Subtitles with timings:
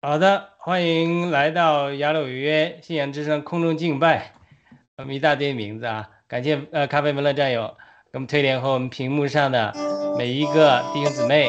[0.00, 4.32] 好的，欢迎来到雅鲁约信仰之声空中敬拜。
[4.96, 7.76] 我们一大堆名字啊，感谢呃咖啡门的战友
[8.12, 9.74] 给我们推联和我们屏幕上的
[10.16, 11.48] 每一个弟兄姊妹。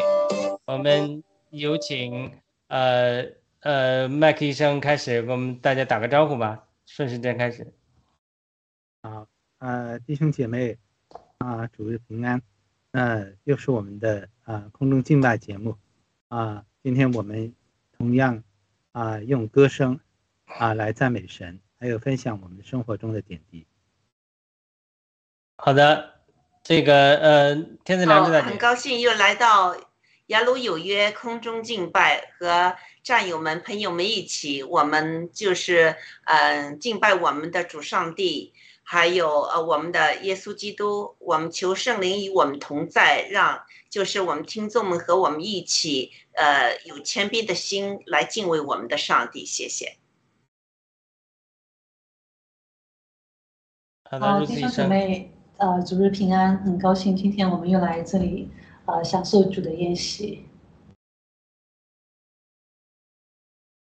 [0.66, 2.32] 我们有请
[2.70, 3.24] 呃
[3.60, 7.72] 呃麦克医生开始给我们大家打个招呼吧，顺时针开始。
[9.04, 9.28] 好，
[9.60, 10.76] 呃弟兄姐妹
[11.38, 12.42] 啊，主日平安。
[12.94, 15.76] 呃，又是我们的啊空中敬拜节目
[16.30, 17.54] 啊，今天我们。
[18.00, 18.42] 同样，
[18.94, 20.00] 啊，用歌声
[20.46, 23.68] 啊来赞美神，还有分享我们生活中的点滴。
[25.58, 26.22] 好的，
[26.64, 29.76] 这个呃，天子良知的，很高兴又来到
[30.28, 32.74] 雅鲁有约空中敬拜，和
[33.04, 35.94] 战友们、朋友们一起，我们就是
[36.24, 38.54] 嗯敬拜我们的主上帝。
[38.82, 49.44] 还有呃，我们的耶稣基督，我们求圣灵与我们同在，让就是我们听众们和我们一起，呃，有谦卑的心来敬畏我们的上帝。
[49.44, 49.98] 谢谢。
[54.04, 58.50] 好，弟兄姊妹，呃，主日平安，很高兴今天我们又来这里，
[58.86, 60.46] 呃，享受主的宴席。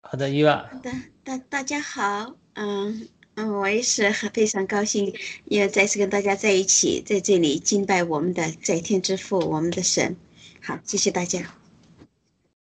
[0.01, 0.67] 好的，伊娃。
[0.71, 0.91] 好的，
[1.23, 3.09] 大大家好，嗯。
[3.39, 10.17] 嗯，我也是很非常高兴，又再次跟大家在一起，在这里敬拜我们的在天之父，我们的神。
[10.61, 11.39] 好，谢谢大家。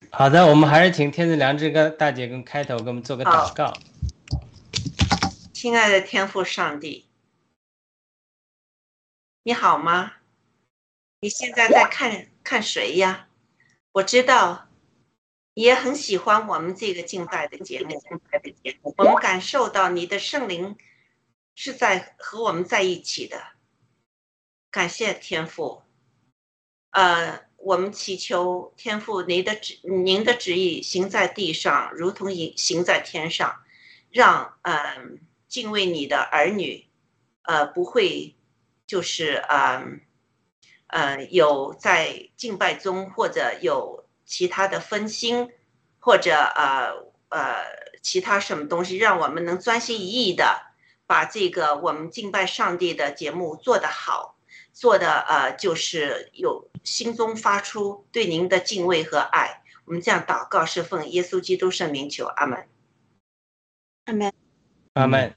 [0.09, 3.73] 好的，我们还是请天子良知跟大姐跟开头给我们做个祷告。
[5.53, 7.05] 亲爱的天父上帝，
[9.43, 10.11] 你好吗？
[11.21, 13.27] 你现在在看看谁呀？
[13.93, 14.64] 我知道。
[15.55, 18.01] 也很喜欢我们这个敬拜的节目，
[18.97, 20.75] 我们感受到你的圣灵
[21.55, 23.41] 是在和我们在一起的。
[24.69, 25.81] 感谢天父，
[26.89, 33.63] 呃，我们祈求天父，您的旨，您的旨意行在地上，如同行行在天上，
[34.09, 36.85] 让嗯敬畏你的儿女，
[37.43, 38.35] 呃，不会
[38.85, 40.01] 就是嗯
[40.87, 44.04] 呃有在敬拜中或者有。
[44.25, 45.51] 其他的分心，
[45.99, 46.91] 或者呃
[47.29, 47.63] 呃
[48.01, 50.61] 其他什么东西，让我们能专心一意的
[51.05, 54.35] 把这个我们敬拜上帝的节目做得好，
[54.73, 59.61] 做的呃就是有心中发出对您的敬畏和爱。
[59.85, 62.67] 我们这样祷告是奉耶稣基督圣名求，阿门。
[64.05, 64.33] 阿门。
[64.93, 65.35] 阿门。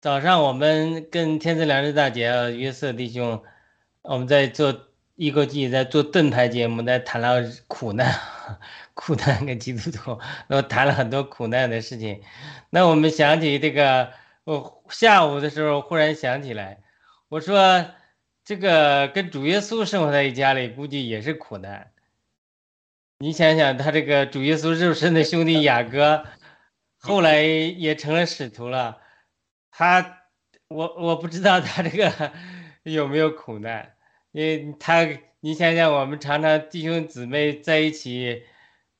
[0.00, 3.42] 早上我们跟天赐良知大姐、约瑟弟兄，
[4.02, 4.85] 我们在做。
[5.16, 8.14] 一个季在做盾牌节目，在谈了苦难，
[8.92, 12.22] 苦难跟基督徒，然后谈了很多苦难的事情。
[12.70, 14.12] 那我们想起这个，
[14.44, 16.82] 我下午的时候忽然想起来，
[17.28, 17.86] 我说
[18.44, 21.90] 这个跟主耶稣生活在一家里，估计也是苦难。
[23.18, 26.26] 你想想，他这个主耶稣肉身的兄弟雅各，
[26.98, 28.98] 后来也成了使徒了，
[29.70, 30.18] 他，
[30.68, 32.32] 我我不知道他这个
[32.84, 33.95] 有没有苦难。
[34.36, 35.08] 因为他，
[35.40, 38.42] 你想想，我们常常弟兄姊妹在一起，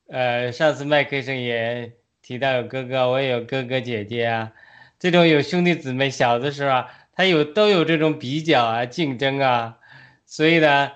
[0.07, 1.93] 呃，上次麦克生也
[2.23, 4.51] 提到有哥哥，我也有哥哥姐姐啊，
[4.97, 9.77] 这种有兄弟姊妹，小的时候啊，他有都有这种比较啊、竞争啊，
[10.25, 10.91] 所以呢，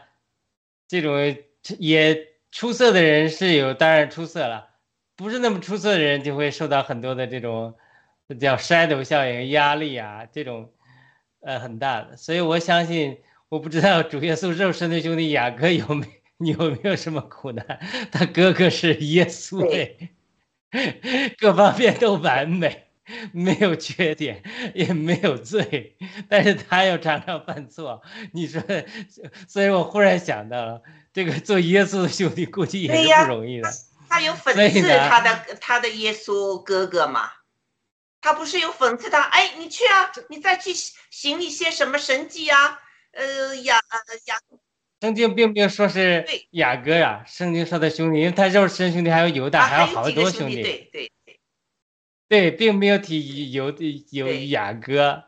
[0.88, 1.38] 这种
[1.78, 4.70] 也出色的人是有，当然出色了，
[5.16, 7.76] 不是那么出色的人就会受到很多的这种
[8.40, 10.74] 叫筛斗效应、压力啊，这种
[11.42, 13.20] 呃很大的，所以我相信。
[13.52, 16.08] 我不知道主耶稣肉身的兄弟雅各有没
[16.40, 17.82] 有没有什么苦难？
[18.10, 19.70] 他哥哥是耶稣
[20.72, 22.88] 哎，各方面都完美，
[23.34, 24.42] 没有缺点，
[24.74, 25.98] 也没有罪，
[26.30, 28.02] 但是他又常常犯错。
[28.32, 28.64] 你说，
[29.50, 30.82] 所以我忽然想到了，
[31.12, 33.70] 这个做耶稣的兄弟估计也是不容易的。
[34.08, 37.30] 他有讽刺他的他的耶稣哥哥嘛？
[38.22, 39.24] 他不是有讽刺他？
[39.24, 40.72] 哎，你去啊，你再去
[41.10, 42.80] 行一些什么神迹啊？
[43.12, 43.76] 呃，雅
[44.26, 44.40] 雅，
[45.02, 51.40] 圣经并没有说是雅各呀，圣经说的兄弟，因为他肉身兄弟还有犹大，还有好多兄弟，对对对，
[52.30, 53.74] 对，并没有提犹
[54.12, 55.24] 有雅各，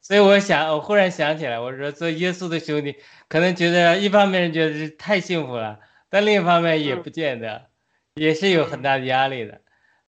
[0.00, 2.96] 所以我想，我忽然想起来，我说做耶稣的兄弟，
[3.28, 7.68] 可能觉得一方面觉得是太幸福了，但另一方面也不见得，
[8.14, 9.60] 也是有很大的压力的。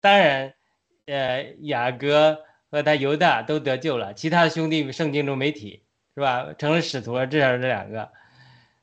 [0.01, 0.55] 当然，
[1.07, 5.83] 呃，雅各和他犹大都得救了，其他的兄弟圣经中没提。
[6.15, 6.53] 是吧？
[6.59, 8.11] 成了使徒了，至少这两个。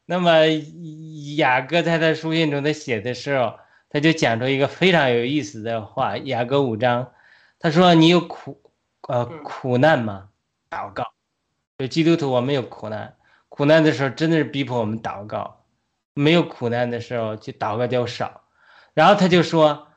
[0.05, 0.45] 那么
[1.37, 3.59] 雅各在他书信中他写的时候，
[3.89, 6.17] 他就讲出一个非常有意思的话。
[6.17, 7.11] 雅各五章，
[7.59, 8.59] 他说：“你有苦，
[9.07, 10.29] 呃，苦难吗？
[10.71, 11.03] 祷告。
[11.77, 13.15] 就基督徒，我们有苦难，
[13.47, 15.63] 苦难的时候真的是逼迫我们祷告；
[16.13, 18.43] 没有苦难的时候，就祷告就少。
[18.95, 19.87] 然后他就说，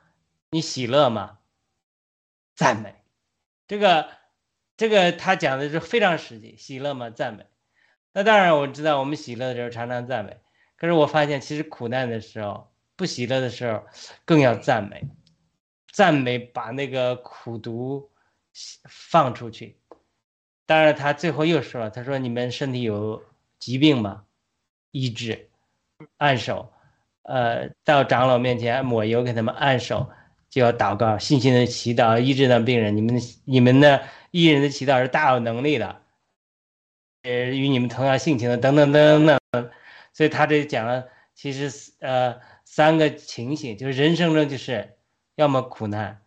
[0.51, 1.39] 你喜乐吗？
[2.55, 2.95] 赞美，
[3.67, 4.11] 这个
[4.83, 7.09] 这个他讲的是非常实际，喜乐嘛？
[7.09, 7.47] 赞美。
[8.13, 10.37] 那当然我知道，我们喜乐的时候常常赞美，
[10.77, 13.85] 可是我发现其实苦难的时候，不喜乐的时候
[14.25, 15.05] 更要赞美，
[15.93, 18.11] 赞美把那个苦毒
[18.89, 19.79] 放出去。
[20.67, 23.23] 当然他最后又说了，他说你们身体有
[23.61, 24.25] 疾病吗？
[24.91, 25.49] 医治，
[26.17, 26.73] 按手。
[27.23, 30.11] 呃，到长老面前抹油，给他们按手，
[30.53, 32.95] 就要祷告，信心的祈祷，医治的病人。
[32.95, 36.03] 你们你们的医人的祈祷是大有能力的，
[37.23, 39.41] 呃，与你们同样性情的，等等等等。
[40.13, 44.95] 所以他这讲了，其实呃三个情形，就是人生中就是
[45.37, 46.21] 要么苦难，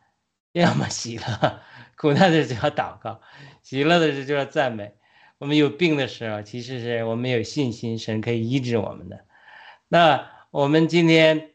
[0.53, 1.61] 要么喜乐。
[1.95, 3.21] 苦难的时候就要祷告，
[3.61, 4.95] 喜乐的时候就要赞美。
[5.37, 9.23] 我们有病的时候，其实是我们有信心，神可以医治我们的。
[9.87, 10.33] 那。
[10.51, 11.51] 我们今天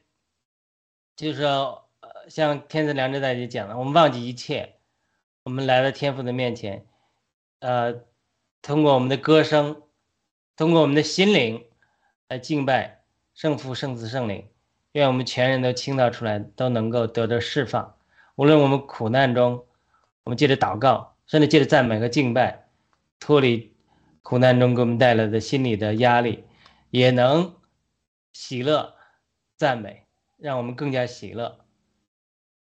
[1.16, 1.88] 就是说，
[2.30, 4.76] 像天赐良知大姐讲的，我们忘记一切，
[5.42, 6.86] 我们来到天父的面前，
[7.58, 8.04] 呃，
[8.62, 9.82] 通过我们的歌声，
[10.56, 11.66] 通过我们的心灵
[12.28, 13.02] 来敬拜
[13.34, 14.48] 圣父、圣子、圣灵，
[14.92, 17.96] 愿我们全人都倾倒出来，都能够得到释放。
[18.36, 19.66] 无论我们苦难中，
[20.22, 22.68] 我们借着祷告，甚至借着赞美和敬拜，
[23.18, 23.74] 脱离
[24.22, 26.44] 苦难中给我们带来的心理的压力，
[26.90, 27.56] 也能。
[28.32, 28.94] 喜乐，
[29.56, 30.06] 赞美，
[30.36, 31.58] 让我们更加喜乐。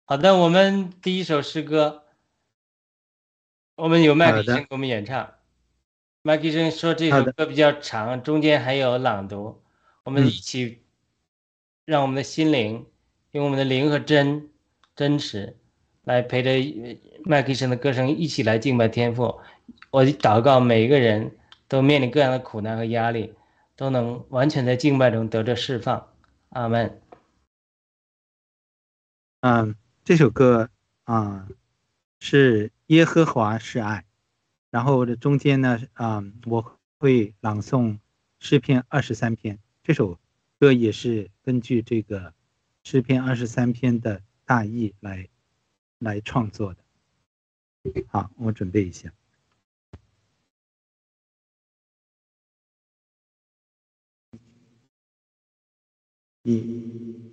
[0.06, 2.04] 好的，我们第一首诗歌，
[3.76, 5.34] 我们有麦克生给我们演唱。
[6.22, 9.64] 麦克生说这首歌比较长，中间还有朗读。
[10.04, 10.84] 我们一起，
[11.86, 12.86] 让我们的心灵，
[13.32, 14.50] 用我们的灵和真
[14.96, 15.58] 真实，
[16.04, 16.52] 来陪着
[17.24, 19.40] 麦克生的歌声一起来敬拜天赋。
[19.90, 21.38] 我祷告，每一个人
[21.70, 23.34] 都面临各样的苦难和压力。
[23.76, 26.14] 都能完全在敬拜中得着释放，
[26.50, 27.02] 阿门。
[29.42, 30.70] 嗯，这首歌
[31.06, 31.48] 啊
[32.20, 34.06] 是耶和华是爱，
[34.70, 38.00] 然后这中间呢啊我会朗诵
[38.40, 40.20] 诗篇二十三篇，这首
[40.60, 42.34] 歌也是根据这个
[42.84, 45.30] 诗篇二十三篇的大意来
[46.00, 46.84] 来创作的。
[48.08, 49.10] 好，我准备一下。
[56.44, 57.33] 一、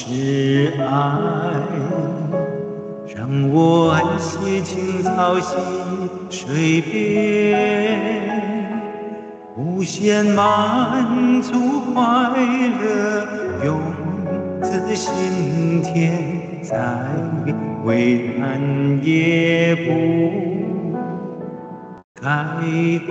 [0.00, 0.84] 是爱，
[3.16, 5.56] 让我安息青草溪
[6.30, 7.58] 水边，
[9.56, 12.30] 无限满足快
[12.80, 13.26] 乐
[13.64, 13.80] 涌
[14.62, 16.78] 自心田，再
[17.84, 19.90] 为难也不
[22.22, 22.30] 改
[23.04, 23.08] 变。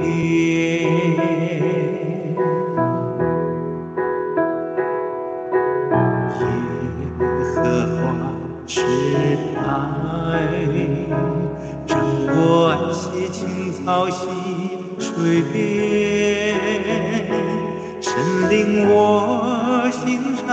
[8.77, 8.83] 是
[9.55, 9.65] 爱，
[11.87, 14.19] 让我爱惜青草溪
[14.99, 15.55] 水边，
[17.99, 18.13] 深
[18.51, 20.47] 令我心上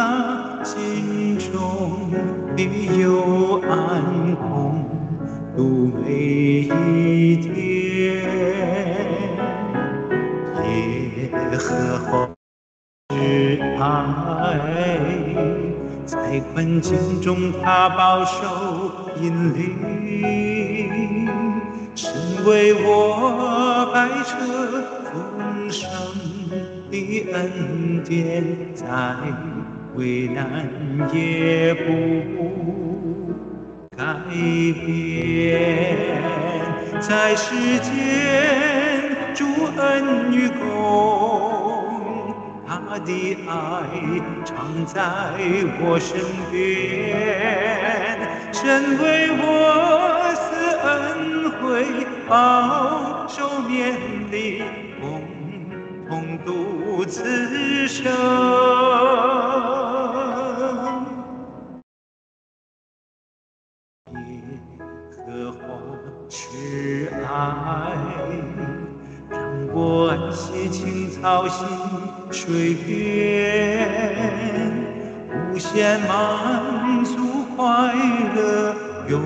[0.64, 2.09] 心中
[2.57, 2.59] 的
[2.99, 4.87] 幽暗空，
[5.54, 5.61] 度
[6.02, 6.09] 每
[6.62, 7.63] 一天。
[16.55, 21.29] 困境中他保守引领，
[21.97, 22.13] 成
[22.47, 24.31] 为我百车
[25.03, 25.91] 丰盛
[26.93, 28.87] 的恩典，在
[29.97, 30.71] 危难
[31.13, 31.91] 也不
[33.97, 34.05] 改
[34.87, 35.53] 变，
[37.01, 37.91] 在世间
[39.35, 39.45] 主
[39.77, 40.63] 恩与共，
[42.95, 43.53] 他的爱
[44.45, 45.03] 常在
[45.81, 46.21] 我身
[46.53, 46.55] 边，
[48.53, 49.43] 神为我
[50.39, 50.47] 施
[50.87, 53.99] 恩惠，保守面
[54.31, 54.63] 的
[55.01, 55.27] 共
[56.09, 58.05] 同度此生。
[64.07, 64.21] 耶
[65.27, 65.59] 和华
[66.29, 67.27] 是爱，
[69.29, 69.35] 让
[69.73, 71.67] 我安息青草心
[72.35, 73.88] 水边，
[75.53, 77.95] 无限满足快
[78.35, 78.75] 乐，
[79.09, 79.23] 永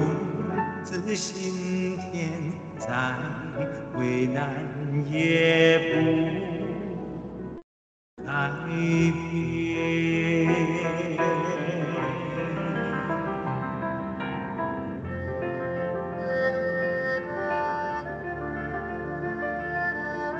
[0.84, 2.86] 自心田，再
[3.98, 4.52] 为难
[5.10, 5.96] 也不
[8.26, 8.30] 改
[8.68, 9.38] 变。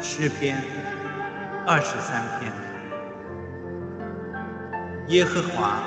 [0.00, 0.58] 诗篇
[1.70, 2.50] 二十三篇。
[5.08, 5.82] 耶和华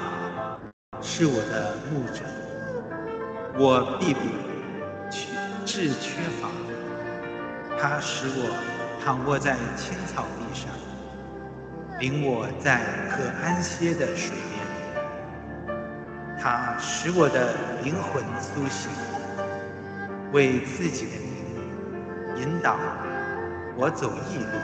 [1.01, 2.21] 是我的牧者，
[3.57, 4.19] 我必不
[5.09, 5.25] 缺
[5.65, 6.49] 至缺乏。
[7.79, 8.55] 他使我
[9.03, 10.69] 躺卧在青草地上，
[11.99, 15.75] 领我在可安歇的水边。
[16.39, 18.91] 他使我的灵魂苏醒，
[20.31, 22.77] 为自己的名引导。
[23.75, 24.59] 我走义路，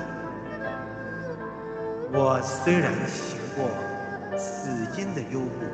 [2.13, 3.69] 我虽然行过
[4.37, 5.65] 死荫的幽谷，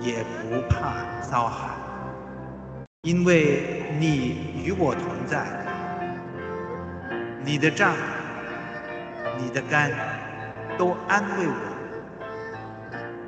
[0.00, 1.74] 也不怕遭害，
[3.02, 5.44] 因为你与我同在。
[7.44, 7.94] 你的杖、
[9.38, 9.92] 你的竿
[10.78, 11.54] 都安慰我，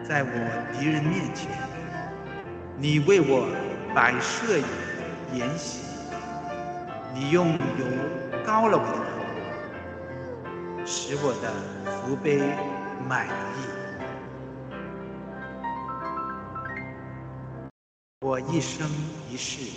[0.03, 0.31] 在我
[0.73, 1.51] 敌人面前，
[2.77, 3.47] 你为我
[3.95, 4.59] 摆设
[5.35, 5.83] 筵席，
[7.15, 7.59] 你用油。
[8.47, 9.08] 膏了我的，
[11.09, 11.51] 使我的
[12.03, 12.39] 福杯
[13.09, 13.31] 满意。
[18.21, 18.87] 我一生
[19.31, 19.73] 一世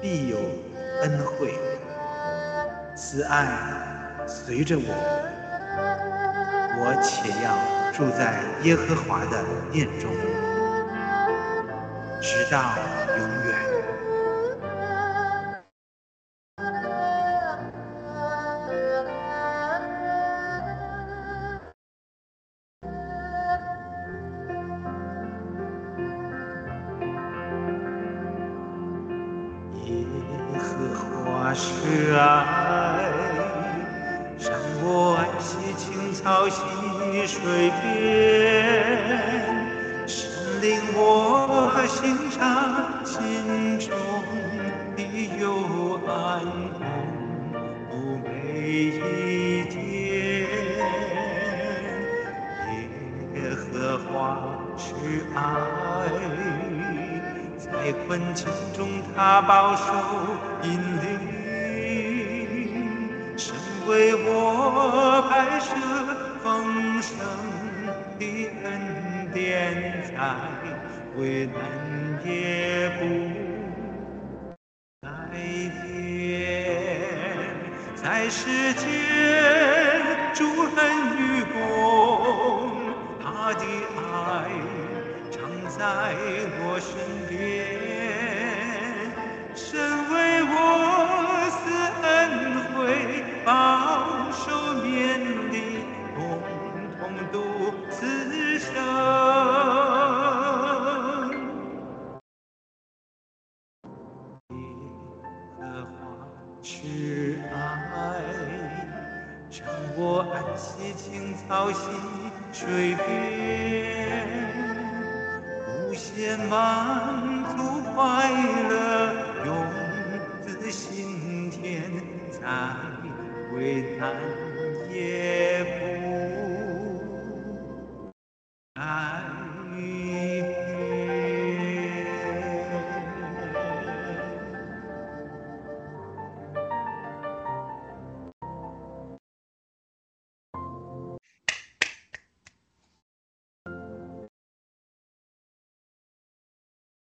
[0.00, 0.38] 必有
[1.02, 1.52] 恩惠，
[2.96, 4.94] 慈爱随着我，
[6.78, 10.10] 我且要住在耶和华的殿中，
[12.22, 12.78] 直到
[63.86, 65.70] 为我摆设
[66.42, 66.42] 丰
[67.02, 67.16] 盛
[68.18, 68.22] 的
[68.64, 68.66] 恩
[69.32, 70.16] 典，在
[71.16, 71.54] 危难
[72.24, 73.00] 也不
[75.02, 75.06] 改
[75.82, 76.32] 变，
[77.94, 78.82] 在世间
[80.32, 80.40] 主
[80.76, 80.80] 恩
[81.18, 81.20] 与
[81.52, 81.54] 共，
[83.22, 83.62] 他的
[84.00, 84.48] 爱
[85.30, 85.36] 常
[85.68, 85.78] 在
[86.60, 87.13] 我身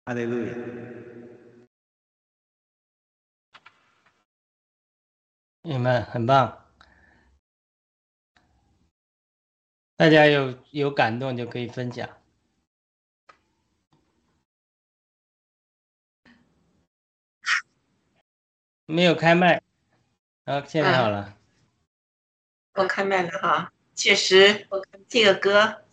[0.05, 0.53] 哈利路亚。
[5.63, 6.71] 你们很棒，
[9.95, 12.07] 大家有有感动就可以分享。
[18.85, 19.63] 没有开麦，
[20.43, 21.35] 啊，现在好了。
[22.73, 24.67] 我开麦了哈，确实，
[25.07, 25.83] 这个歌，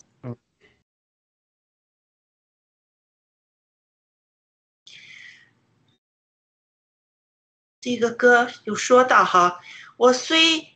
[7.82, 9.58] 这个歌有说到哈，
[9.96, 10.68] 我虽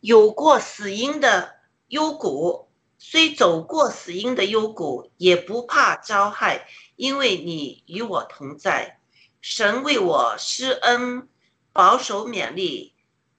[0.00, 1.56] 有过死荫的
[1.88, 8.98] 幽谷，虽走过死荫的幽谷，也不怕遭害，因为你与我同在。
[9.42, 11.28] 神为我施恩，
[11.70, 12.94] 保守勉励，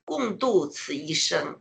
[0.06, 1.60] 共度此一生。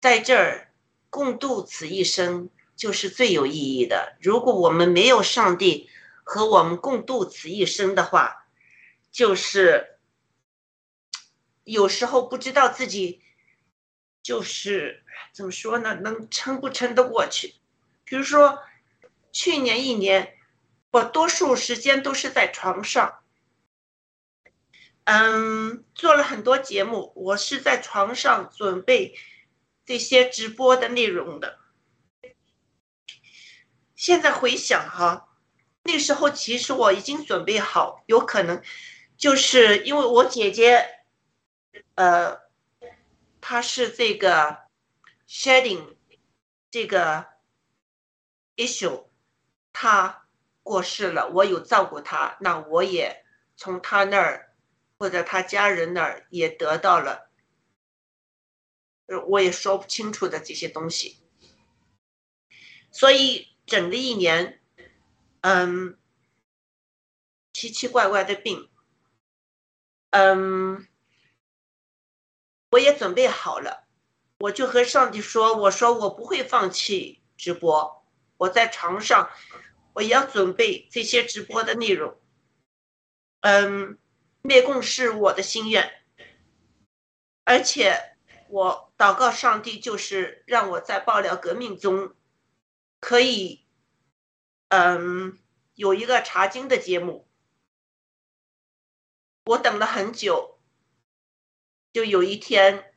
[0.00, 0.72] 在这儿
[1.10, 4.16] 共度此一生，就是最有意义的。
[4.20, 5.90] 如果我们没有上帝
[6.22, 8.46] 和我们共度此一生的话，
[9.10, 9.91] 就是
[11.64, 13.22] 有时候不知道自己
[14.22, 17.54] 就是怎么说呢，能撑不撑得过去。
[18.04, 18.58] 比如说，
[19.32, 20.36] 去年一年，
[20.90, 23.20] 我多数时间都是在床上。
[25.04, 29.18] 嗯，做了很多节目，我是在床上准备
[29.84, 31.58] 这些直播的内容的。
[33.96, 35.28] 现在回想哈，
[35.84, 38.62] 那时候其实我已经准备好，有可能
[39.16, 40.86] 就是因为我姐姐，
[41.94, 42.40] 呃，
[43.40, 44.68] 他是这个
[45.28, 45.96] shedding
[46.70, 47.26] 这个
[48.56, 49.06] issue，
[49.72, 50.26] 他
[50.62, 53.24] 过世了，我有照顾他，那我也
[53.56, 54.48] 从他那儿。
[54.98, 57.28] 或者他家人那儿也得到了，
[59.26, 61.16] 我也说不清楚的这些东西，
[62.92, 64.60] 所以整个一年，
[65.40, 65.98] 嗯，
[67.52, 68.70] 奇奇怪怪的病，
[70.10, 70.86] 嗯，
[72.72, 73.86] 我也准备好了，
[74.38, 78.04] 我就和上帝说，我说我不会放弃直播，
[78.38, 79.30] 我在床上，
[79.92, 82.20] 我要准备这些直播的内容，
[83.42, 83.98] 嗯。
[84.44, 86.02] 灭共是我的心愿，
[87.44, 88.16] 而且
[88.48, 92.16] 我祷告上帝，就是让我在爆料革命中
[92.98, 93.64] 可以，
[94.70, 95.38] 嗯，
[95.74, 97.28] 有一个查经的节目。
[99.44, 100.58] 我等了很久，
[101.92, 102.92] 就有一天，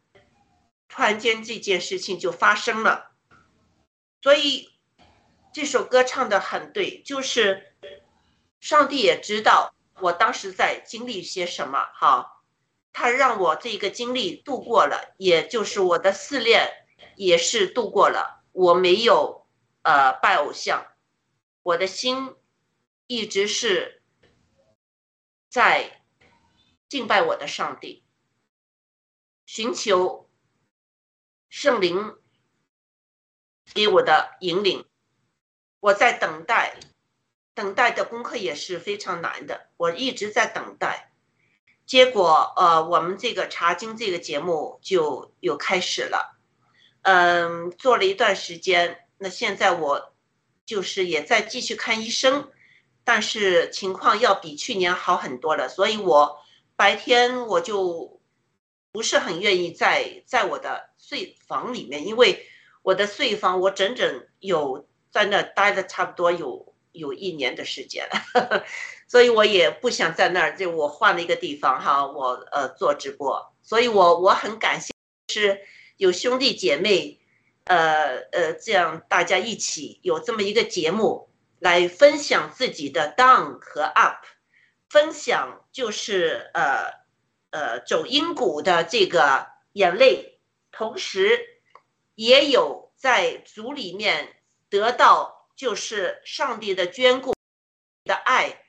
[0.88, 3.12] 突然间这件事情就发生了。
[4.22, 4.72] 所以
[5.54, 7.76] 这首歌唱的很对，就是
[8.60, 9.74] 上帝也知道。
[10.02, 11.86] 我当时在经历些什么？
[11.94, 12.42] 哈，
[12.92, 16.70] 他让我这个经历度过了，也就是我的试炼
[17.16, 18.44] 也是度过了。
[18.52, 19.48] 我没有
[19.84, 20.86] 呃拜偶像，
[21.64, 22.36] 我的心
[23.08, 24.02] 一直是
[25.50, 26.04] 在
[26.90, 28.05] 敬拜我的上帝，
[29.46, 30.30] 寻求
[31.50, 32.16] 圣灵
[33.74, 34.86] 给我的引领。
[35.80, 36.78] 我在等待。
[37.54, 41.14] 等待的功课也是非常难的，我一直在等待。
[41.86, 46.38] 结果，呃，我们这个查经这个节目就又开始了，
[47.04, 49.08] 嗯，做了一段时间。
[49.18, 50.14] 那现在我
[50.66, 52.52] 就是也在继续看医生，
[53.06, 55.70] 但是情况要比去年好很多了。
[55.70, 56.38] 所以我
[56.76, 58.20] 白天我就
[58.96, 62.48] 不是很愿意在在我的睡房里面，因为
[62.82, 66.74] 我的睡房我整整有在那待了差不多有。
[66.96, 68.64] 有一年的时间了，
[69.06, 70.56] 所以我也不想在那儿。
[70.56, 74.94] 就我换了一个地方哈，我呃做直播，所以我我很感谢
[75.28, 75.60] 是
[75.98, 77.20] 有兄弟姐妹，
[77.66, 81.28] 呃呃这样大家一起有这么一个节目
[81.60, 84.24] 来分享自己的 down 和 up，
[84.88, 87.05] 分享就是呃
[87.56, 90.41] 呃走阴谷的这个眼泪，
[90.74, 91.39] 同时
[92.15, 95.34] 也有在主里面得到。
[95.56, 97.34] 就是上帝的眷顾、
[98.04, 98.65] 的爱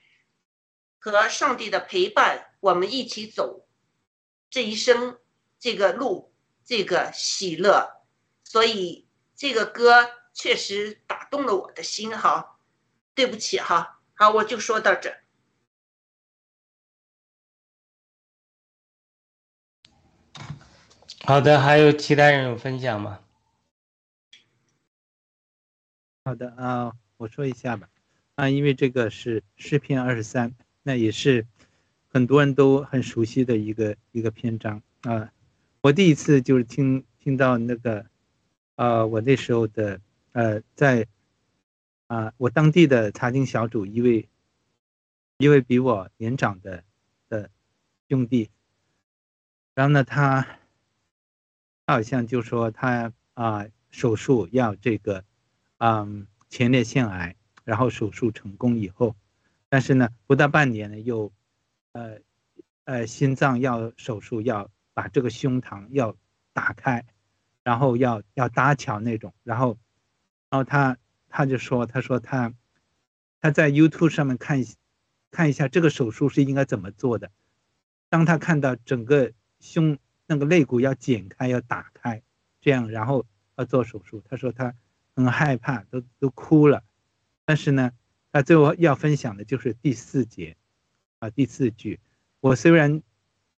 [1.01, 3.66] 和上帝的陪伴，我们一起走
[4.49, 5.18] 这一生
[5.59, 6.33] 这个路，
[6.64, 8.05] 这个喜乐。
[8.44, 12.57] 所以这个歌确实打动了我的心哈。
[13.16, 15.12] 对不起哈，好，我就说到这
[21.24, 23.20] 好的，还有其他人有分享吗？
[26.24, 27.88] 好的啊，我说一下吧。
[28.35, 31.46] 啊，因为这个是诗篇二十三，那也是
[32.09, 35.33] 很多人都很熟悉的一个一个篇章啊。
[35.81, 38.07] 我第一次就是听听到那个，
[38.74, 40.00] 呃，我那时候的
[40.33, 41.07] 呃，在
[42.09, 44.29] 啊，我当地的查经小组一位
[45.38, 46.85] 一位比我年长的
[47.29, 47.50] 的
[48.09, 48.50] 兄弟，
[49.74, 50.46] 然后呢，他
[51.87, 55.25] 好像就说他啊手术要这个，
[55.79, 57.37] 嗯，前列腺癌。
[57.64, 59.16] 然后手术成功以后，
[59.68, 61.33] 但是呢，不到半年呢，又，
[61.90, 62.20] 呃，
[62.85, 66.16] 呃，心脏要手术，要把这个胸膛要
[66.53, 67.05] 打开，
[67.64, 69.77] 然后要要搭桥那种，然后，
[70.49, 70.96] 然后他
[71.29, 72.55] 他就说，他说他
[73.40, 74.64] 他在 YouTube 上面看
[75.33, 77.33] 看一下这个手术是应该怎么做的。
[78.09, 82.23] 当他看到整个胸那个肋骨要剪开要打开，
[82.61, 83.25] 这样然后
[83.57, 84.75] 要做手术，他说他
[85.15, 86.83] 很害怕，都都哭了。
[87.45, 87.93] 但是呢，
[88.33, 90.57] 他最后要分享的就是第四节，
[91.21, 92.01] 啊，第四句，
[92.41, 93.03] 我虽然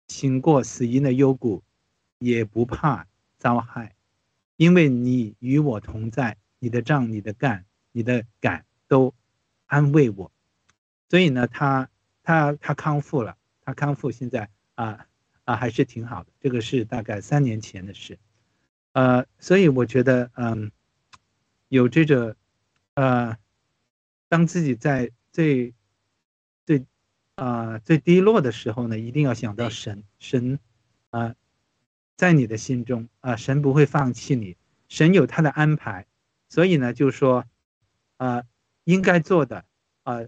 [0.07, 1.63] 行过死荫的幽谷，
[2.19, 3.95] 也不怕遭害，
[4.57, 9.13] 因为你与我同在，你的杖、你的干、你的杆都
[9.67, 10.31] 安慰我。
[11.09, 11.89] 所以呢，他
[12.23, 15.07] 他他康复了，他康复现在啊
[15.47, 16.29] 啊还是挺好的。
[16.43, 18.19] 这个是大概三年前的事，
[18.91, 20.71] 呃，所以我觉得嗯，
[21.69, 22.35] 有这个
[22.93, 23.37] 呃。
[24.29, 25.73] 当自己在最
[26.65, 26.85] 最
[27.35, 30.59] 啊最低落的时候呢，一定要想到神，神
[31.11, 31.33] 啊，
[32.17, 34.57] 在你的心中啊，神不会放弃你，
[34.89, 36.07] 神有他的安排，
[36.49, 37.45] 所以呢，就是说
[38.17, 38.43] 啊，
[38.83, 39.63] 应该做的
[40.03, 40.23] 啊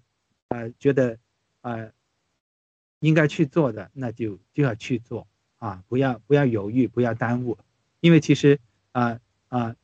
[0.47, 1.19] 啊，觉得
[1.59, 1.91] 啊
[2.99, 7.57] 应该去做的，那就就要去做啊，不要不要犹豫，不要耽误，
[7.99, 8.59] 因为其实
[8.91, 9.75] 啊啊，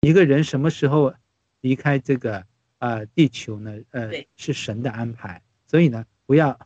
[0.00, 1.14] 一个人什么时候
[1.60, 2.46] 离开这个？
[2.82, 3.78] 啊，地球呢？
[3.90, 6.58] 呃，是神的安排，所以呢，不要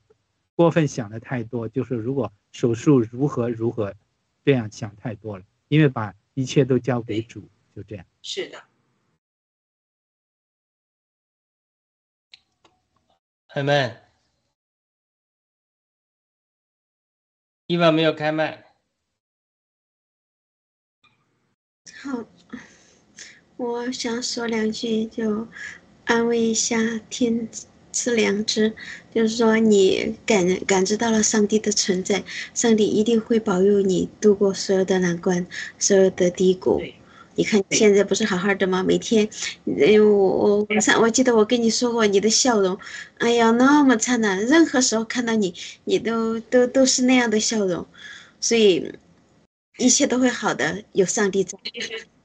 [0.55, 1.69] 过分想的太多。
[1.69, 3.95] 就是如果手术如何如何，
[4.43, 8.07] 这样想太多了，因为把一切都交给主，就这样。
[8.23, 8.65] 是的。
[13.49, 14.01] 朋友们，
[17.67, 18.65] 伊娃没有开麦。
[22.01, 22.25] 好，
[23.57, 25.49] 我想说两句就。
[26.07, 27.49] 安慰一下天
[27.91, 28.73] 赐良知，
[29.13, 32.23] 就是说你感感知到了上帝的存在，
[32.55, 35.45] 上帝一定会保佑你度过所有的难关，
[35.81, 36.81] 所有的低谷。
[37.37, 38.83] 你看你现在不是好好的吗？
[38.83, 39.29] 每天，
[39.81, 42.79] 哎我我我上我记得我跟你说过你的笑容，
[43.19, 47.87] 哎呀那么灿烂，任何时候看到你，你都都都是那样的笑容，
[48.41, 48.93] 所以
[49.79, 51.59] 一切都会好的，有上帝在。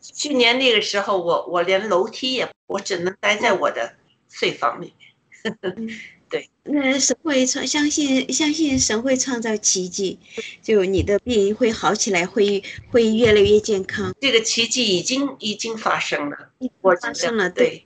[0.01, 3.93] 去年那个时候，我我连楼梯也，我只能待在我的
[4.29, 5.11] 睡房里面。
[6.31, 10.17] 对，那神会创，相信相信神会创造奇迹，
[10.63, 14.15] 就你的病会好起来，会会越来越健康。
[14.21, 16.37] 这个奇迹已经已经发生了，
[16.79, 17.85] 我发生了，对，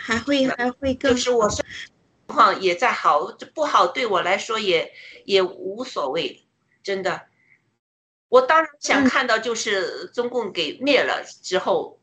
[0.00, 1.12] 还会还会更。
[1.12, 1.64] 就是我情
[2.26, 4.92] 况也在好，不好对我来说也
[5.24, 6.42] 也无所谓，
[6.82, 7.22] 真的。
[8.28, 12.00] 我当然想看到，就是中共给灭了之后，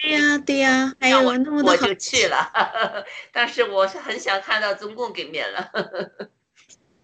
[0.00, 2.50] 对呀对呀，还有那么多我就去了，
[3.32, 5.70] 但是我是很想看到中共给灭了。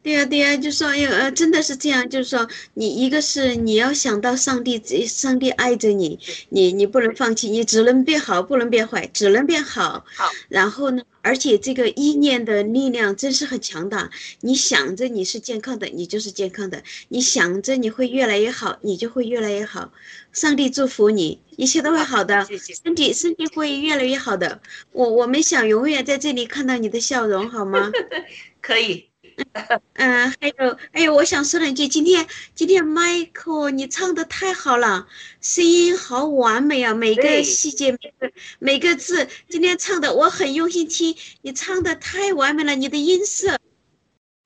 [0.04, 10.04] 对呀对呀，就说呃，真的是这样，就是说你一个是你要想到上帝，上帝爱着你，你你不能放弃，你只能变好，不能变坏，只能变好。
[10.14, 11.02] 好，然后呢？
[11.22, 14.10] 而且这个意念的力量真是很强大。
[14.40, 19.90] 你想着你是健康的，你就是健康的；你想着你会越来越好，你就会越来越好。
[20.34, 22.46] 上帝祝福你，一切都会好的，
[22.84, 24.60] 身体身体会越来越好的。
[24.92, 27.90] 我我们想永远在这里看到你的笑容，好吗？
[28.60, 29.13] 可以。
[29.94, 31.88] 嗯，还有还有，我想说两句。
[31.88, 35.06] 今天今天 Michael，，你唱的太好了，
[35.40, 43.58] 声音好完美啊，每个细节，每个每个字，今天唱的我很用心听，你唱的太完美了，你的音色，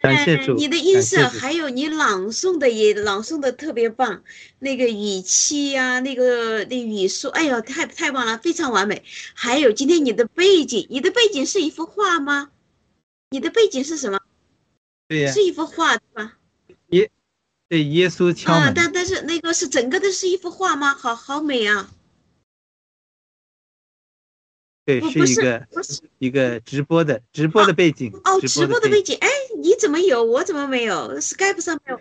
[0.01, 4.22] 感谢主，你的音色，还有你朗诵的也朗诵的特别棒，
[4.59, 9.03] 那个语气呀，那个那语速，哎呦，太太棒了，非常完美。
[9.35, 12.51] 还有今天你的背景，你的背景是一幅画吗？
[13.31, 14.18] 你的背景是什么？
[15.09, 16.38] 对呀，是一幅画对吧？
[16.90, 17.11] 耶，
[17.68, 18.68] 对，耶稣敲门。
[18.68, 20.94] 啊，但但是那个是整个的是一幅画吗？
[20.94, 21.90] 好好美啊！
[24.85, 30.23] 对，是是一个是一个直播的直播的背景，哦，直播的背背景，哎，你怎么有？
[30.25, 32.01] 我怎么没有？Skype 上没有。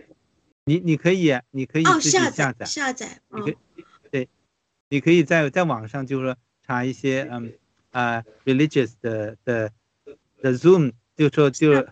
[0.66, 3.58] 你你可以你可以哦，下下载，下载，你可
[4.12, 4.28] 对，
[4.90, 7.54] 你可以在在网上就是说查一些嗯
[7.92, 9.72] 啊、religious 的的
[10.42, 11.88] 的 Zoom，就说就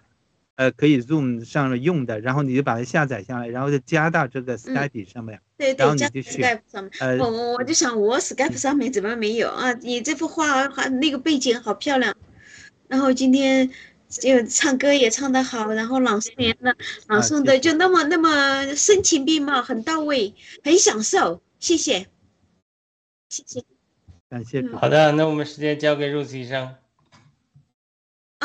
[0.56, 6.91] 呃可以 Zoom 上面用的，然后你就把它下载下来，然后就加到这个 Skype 上面，对对，加然后你就去 Skype 上面。
[7.00, 9.74] 呃我我我就想，我 Skype 上面怎么没有啊？
[9.74, 12.15] 你这幅画还那个背景好漂亮，
[12.88, 13.70] 然后今天
[14.10, 16.74] 就唱歌也唱得好，然后朗诵也那
[17.08, 21.41] 朗诵的就那么那么声情并茂，很到位，很享受。
[21.60, 22.06] 谢谢，
[23.30, 23.65] 谢谢嗯
[24.30, 26.76] 感谢主好的，那我们时间交给 Rose 医生。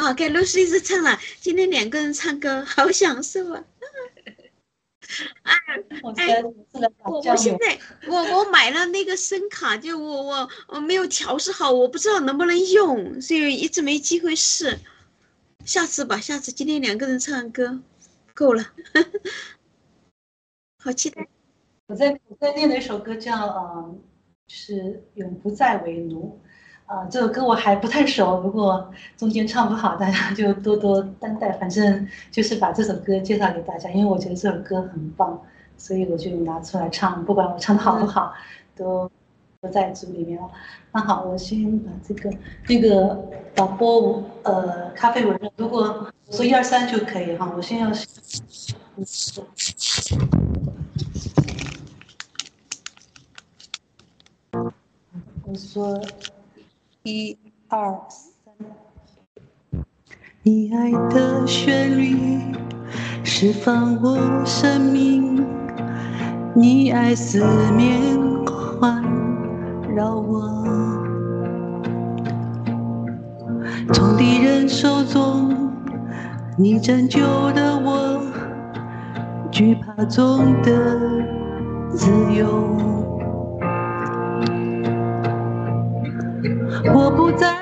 [0.01, 0.15] 啊！
[0.15, 3.65] 给露西子唱了，今天两个人唱歌，好享受啊！
[6.03, 7.37] 我觉得是来打我我。
[7.37, 14.79] 现在我我买了那个声卡，就我我我没有调试好，我不知道能不能用，所以一直没机会试。
[15.65, 17.81] 下次吧，下次今天两个人唱歌
[18.33, 18.73] 够了，
[20.83, 21.29] 好期待。
[21.89, 24.03] 我在我在念的一首歌叫嗯，
[24.49, 26.41] 是永不再为奴。
[26.91, 31.53] 啊、这首歌我还不太熟，如果中间唱不好，大家就多多担待。
[31.53, 35.41] 反正就是把这首歌介绍给大家，因为我觉得这首歌很棒，
[35.79, 37.25] 所以我就拿出来唱。
[37.25, 38.35] 不管我唱的好不好，
[38.75, 39.09] 都
[39.61, 40.51] 都在组里面了。
[40.91, 42.29] 那好，我先把这个
[42.67, 43.25] 那个
[43.55, 47.53] 导播呃咖啡文，如果我说一二三就可以哈。
[47.57, 47.89] 我先要。
[55.45, 56.01] 我说
[57.03, 58.53] 一二三。
[60.43, 62.15] 你爱的旋律
[63.25, 65.43] 释放我生命，
[66.55, 68.11] 你爱四面
[68.79, 69.03] 环
[69.95, 70.63] 绕我，
[73.95, 75.73] 从敌人手中
[76.59, 78.23] 你拯救的我，
[79.51, 81.01] 惧怕中的
[81.95, 82.90] 自由。
[86.85, 87.60] 我不再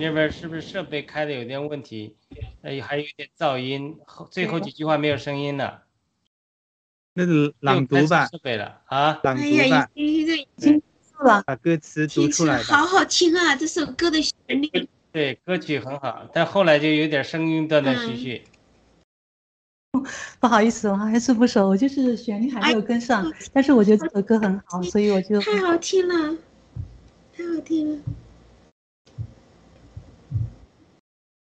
[0.00, 2.16] 那边是不是设备开的有点问题？
[2.62, 5.82] 哎，还有一点噪音，后最后几句话没有声音了。
[7.12, 9.20] 那个朗读设备了啊！
[9.22, 13.54] 朗哎呀，读吧，已经已经错了，把歌词读出来好好听啊！
[13.54, 18.42] 这首歌的旋律，对，歌曲很好，但后来就有点声音断断续续。
[20.40, 26.38] 不好意思，我还是不熟，我就是旋律还没有跟上，哎但是我觉得这首歌很好，所以我就太好听了，
[27.36, 27.98] 太好听了。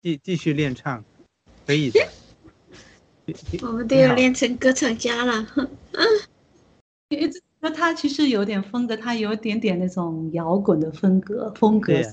[0.05, 1.03] 继继续练唱，
[1.65, 1.99] 可以的。
[3.63, 5.47] 我们都要练成歌唱家了。
[7.09, 12.05] 因为这那它其实有点风格，他有一点点那种摇滚的风格风格对，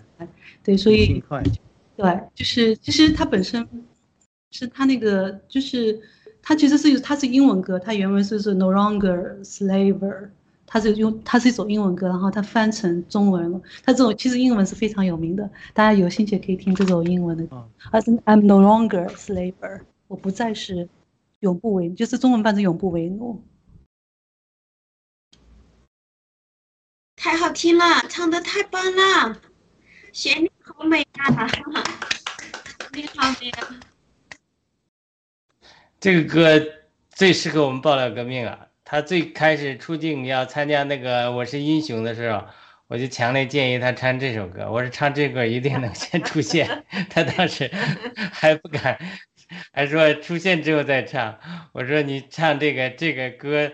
[0.65, 1.23] 对，所以
[1.95, 3.69] 对，就是其实他本身
[4.53, 6.01] 是他那个就是
[6.41, 10.31] 他其实是他是英文歌，他原文是是 No longer slaver，
[10.73, 13.61] 它是用它是一首英文歌，然后它翻成中文了。
[13.85, 20.89] 它这种其实英文是非常有名的，大家有兴趣可以听这首英文的哦，而是 I'm no longer slaver，我不再是
[21.41, 23.45] 永不为，就是中文版是永不为奴。
[27.17, 29.43] 太好听了，唱的太棒了，
[30.11, 31.47] 旋律好美啊！
[32.95, 33.77] 你好美啊！
[36.01, 36.49] 这个歌
[37.11, 38.69] 最适合我们爆料革命啊！
[38.93, 42.45] 他最开始出镜要参加那个《我是英雄》的时候，
[42.89, 44.71] 我就强烈建议他唱这首歌。
[44.71, 47.71] 我说唱这歌一定能先出现， 他当时
[48.31, 48.99] 还不敢，
[49.73, 51.39] 还说出现之后再唱。
[51.73, 53.73] 我说你唱这个这个歌，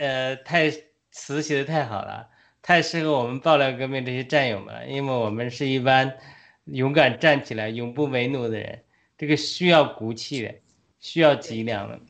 [0.00, 0.68] 呃，太
[1.12, 2.28] 词写的太好了，
[2.62, 6.12] 太适合我们爆料革命这些战友们了，因为我们是一般
[6.64, 8.82] 勇敢站起来、永不为奴的人，
[9.16, 10.52] 这个需要骨气的。
[10.98, 12.00] 需要脊梁的。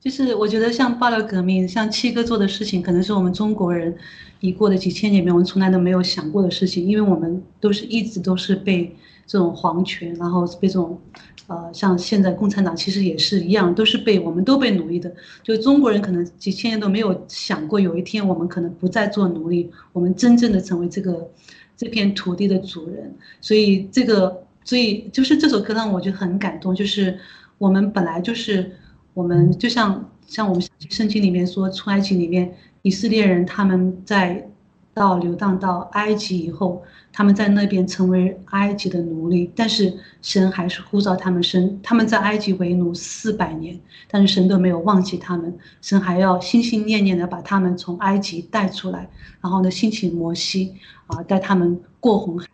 [0.00, 3.96] 就是我觉得像爆料革命，像七哥做的事情，可能是我们中国人
[4.40, 8.94] 已过的几千年里面，我们从来都没有想过的事情，因为我们都是一直都是被
[9.26, 10.98] 这种皇权，然后被这种，
[11.48, 15.12] 呃，像现在共产党其实也是一样，都是被我们都被奴役的。
[15.42, 21.28] 就中国人可能几千年都没有想过，有一天我们可能不再做奴隶，我们真正的成为这个
[21.76, 23.14] 这片土地的主人。
[23.40, 24.42] 所以这个。
[24.68, 27.16] 所以就是这首歌让我觉得很感动，就是
[27.56, 28.68] 我们本来就是
[29.16, 34.46] 我们就像像我们圣经里面说出埃及里面以色列人他们在
[34.92, 36.82] 到流荡到埃及以后，
[37.14, 39.90] 他们在那边成为埃及的奴隶，但是
[40.20, 49.08] 神还是呼召他们生他们在埃及为奴四百年，但是神都没有忘记他们，神还要心心念念的把他们从埃及带出来，
[49.40, 50.74] 然后呢兴起摩西
[51.06, 52.46] 啊带他们过红海。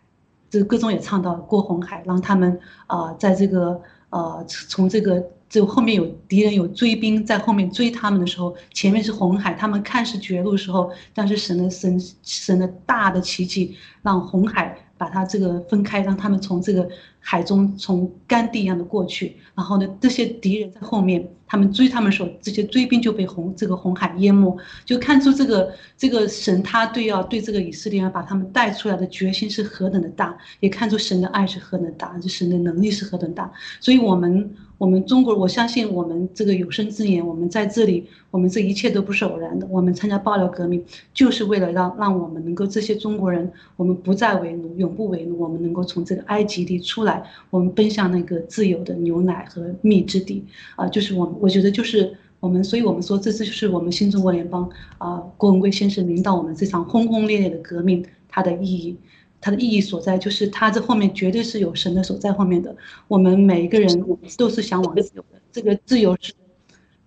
[0.49, 2.57] 这个歌中也唱到过红海，让他们
[2.87, 14.75] 啊、呃，在这个呃从这个就后面有敌人有追兵在后面追他们的时候，前面是红海，他们看似绝路的时候，但是神的神神的大的奇迹让红海。
[14.95, 16.87] 把它这个分开，让他们从这个
[17.25, 19.37] 海中从干地一样的过去。
[19.55, 24.55] 然后呢，这些敌人在后面，他们追他们的时候，这些追兵就被红这个红海淹没。
[24.83, 33.51] 就看出这个这个神他对要对这个以色列人把他们带出来的决心是何等的大，也看出神的爱是何等大，就神的能力是何等大。
[33.79, 34.53] 所以，我们。
[34.79, 39.65] 我们中国，我相信我们这个有生之年，我们在这里，我们这一切都不是偶然的。
[39.69, 47.12] 我们参加爆料革命，就是为了让让我们能够这些中国人，我们不再为奴，永不为奴，我们能够从这个埃及地出来，
[47.49, 50.45] 我们奔向那个自由的牛奶和蜜之地
[50.75, 50.87] 啊！
[50.87, 58.97] 就是我，我觉得就是我们，所以我们说，这次就是我们新中国联邦啊，郭文贵先生领导我们这场轰轰烈烈的革命，它的意义。
[59.45, 62.73] 它的意义所在就是，它这后面绝对是有神的所在后面的。
[63.09, 66.33] 我们每一个人我们都是向往自由的，这个自由是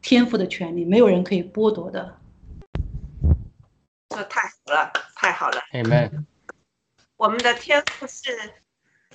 [0.02, 2.14] 天赋的权利，没有人可以剥夺的。
[4.11, 5.57] 这太好了，太好了。
[5.72, 6.26] Amen。
[7.16, 8.28] 我们的天赋是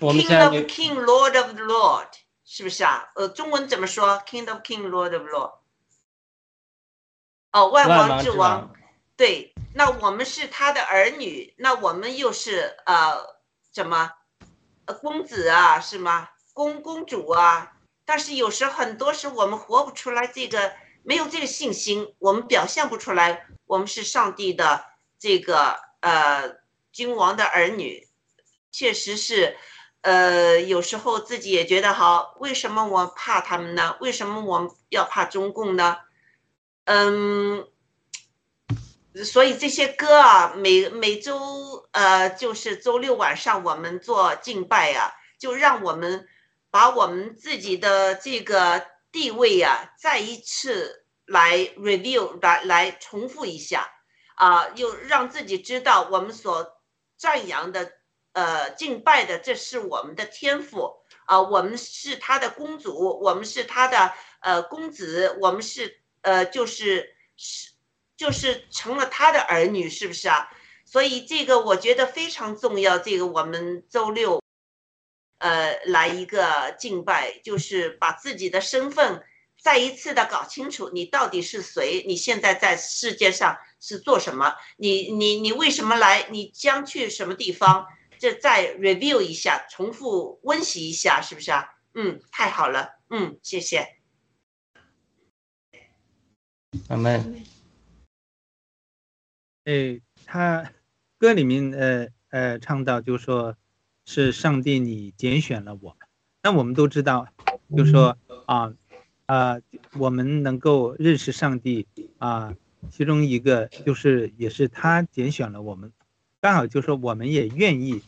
[0.02, 2.08] King of King, Lord of the Lord，
[2.44, 3.12] 是不是啊？
[3.16, 5.54] 呃，中文怎么说？King of King, Lord of Lord。
[7.52, 8.74] 哦，万王之王。
[9.16, 13.40] 对，那我们是他的儿女，那我们又是呃
[13.74, 14.12] 什么，
[14.86, 16.30] 呃公子啊，是吗？
[16.54, 17.74] 公公主啊？
[18.04, 20.74] 但是有时很多时我们活不出来这个，
[21.04, 24.84] 没有这个信心，我们表现不出来，我们是上帝的
[25.20, 26.58] 这个呃
[26.92, 28.08] 君王的儿女，
[28.72, 29.56] 确实是，
[30.02, 33.98] 呃有时候自己也觉得好，为什么我怕他们呢？
[34.02, 35.98] 为什么我要怕中共呢？
[36.86, 37.68] 嗯。
[39.26, 46.26] 所以这些歌啊，每每周呃，就是周六晚上我们做敬拜呀，就让我们
[46.70, 53.92] 把我们自己的这个地位呀，再一次来 review 来来重复一下
[54.36, 56.78] 啊，又让自己知道我们所
[57.18, 57.92] 赞扬的
[58.34, 67.72] 呃敬拜的，这是我们的天赋啊，我们是他的公主，我们是他的呃公子，我们是呃就是是。
[68.18, 70.48] 就是成了他的儿女，是不是啊？
[70.86, 73.00] 所以这个我觉得非常重要。
[73.00, 74.40] 这个我们周六，
[75.40, 79.24] 呃，来一个敬拜，就是把自己的身份
[79.60, 82.06] 再一次的搞清楚，你到底是谁？
[82.06, 84.54] 你现在在世界上是做什么？
[84.78, 86.28] 你你你为什么来？
[86.30, 87.88] 你将去什么地方？
[88.22, 91.74] 这再 review 一下，重复温习一下，是不是啊？
[91.96, 93.98] 嗯，太好了，嗯，谢谢。
[96.88, 97.44] 阿门。
[99.64, 100.72] 哎，他
[101.18, 103.58] 歌里面呃呃唱到，就说
[104.06, 105.98] 是上帝你拣选了我。
[106.44, 107.28] 那我们都知道，
[107.76, 108.16] 就说
[108.46, 108.72] 啊
[109.26, 109.60] 啊，
[109.98, 111.88] 我们能够认识上帝
[112.20, 112.56] 啊，
[112.92, 115.92] 其中一个就是也是他拣选了我们，
[116.42, 118.02] 刚好就说我们也愿意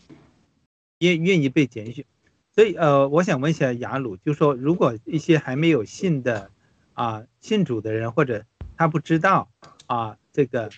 [0.98, 2.04] 也愿意被拣选。
[2.52, 6.52] 所以呃，我想问一下雅鲁，就说如果一些还没有信的
[6.94, 8.44] 啊信主的人，或者
[8.76, 9.50] 他不知道
[9.86, 10.70] 啊这个。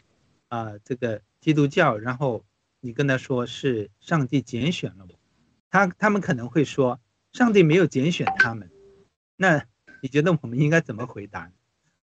[0.47, 2.45] 啊，这个基督教，然后
[2.79, 5.19] 你跟他说是上帝拣选了我，
[5.71, 6.99] 他他们可能会说
[7.33, 8.69] 上帝没有拣选他们，
[9.35, 9.65] 那
[10.01, 11.51] 你觉得我们应该怎么回答？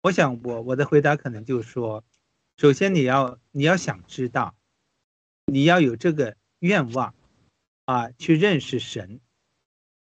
[0.02, 2.04] 我想我我的回答可能就是说，
[2.56, 4.54] 首先你要你要想知道，
[5.46, 7.14] 你要有这个愿望
[7.84, 9.20] 啊，去认识神，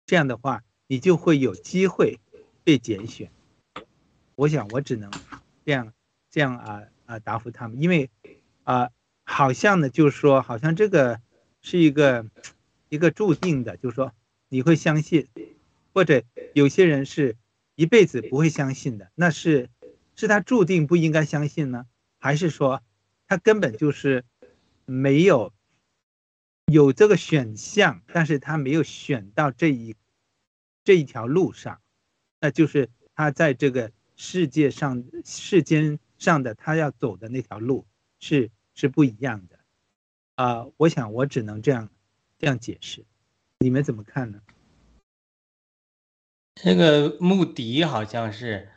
[0.06, 2.18] 这样的话你就会有机会
[2.64, 3.30] 被拣选。
[4.34, 5.10] 我想我只能
[5.64, 5.92] 这样
[6.30, 8.10] 这样啊啊答复他们，因为。
[8.64, 8.90] 啊，
[9.24, 11.22] 好像呢，就是说，好像这个
[11.62, 12.26] 是一个
[12.90, 14.12] 一个注定的，就是说
[14.50, 15.26] 你会相信，
[15.94, 16.22] 或者
[16.52, 17.38] 有些人是
[17.76, 19.70] 一辈子不会相信的，那是
[20.16, 21.86] 是他注定不应该相信呢，
[22.18, 22.82] 还是说
[23.26, 24.26] 他根本就是
[24.88, 25.52] 没有
[26.66, 29.94] 有这个选项，但是他没有选到这一
[30.82, 31.80] 这一条路上，
[32.40, 37.86] 那就是他在这个世界上世间上的他要走的那条路
[38.18, 38.50] 是。
[38.80, 39.58] 是不一样的，
[40.36, 41.90] 啊，我想我只能这样
[42.38, 43.04] 这样解释，
[43.58, 44.40] 你们怎么看呢？
[46.54, 48.70] 这个穆迪好像是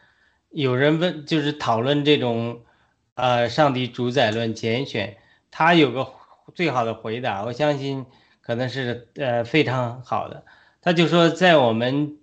[0.50, 2.66] 有人问，就是讨论这种，
[3.14, 5.21] 呃，上帝主宰论拣选，
[5.52, 6.12] 他有个
[6.56, 8.06] 最好的回答，我相信
[8.42, 10.44] 可能是呃非常好的。
[10.82, 12.18] 他就说，在我们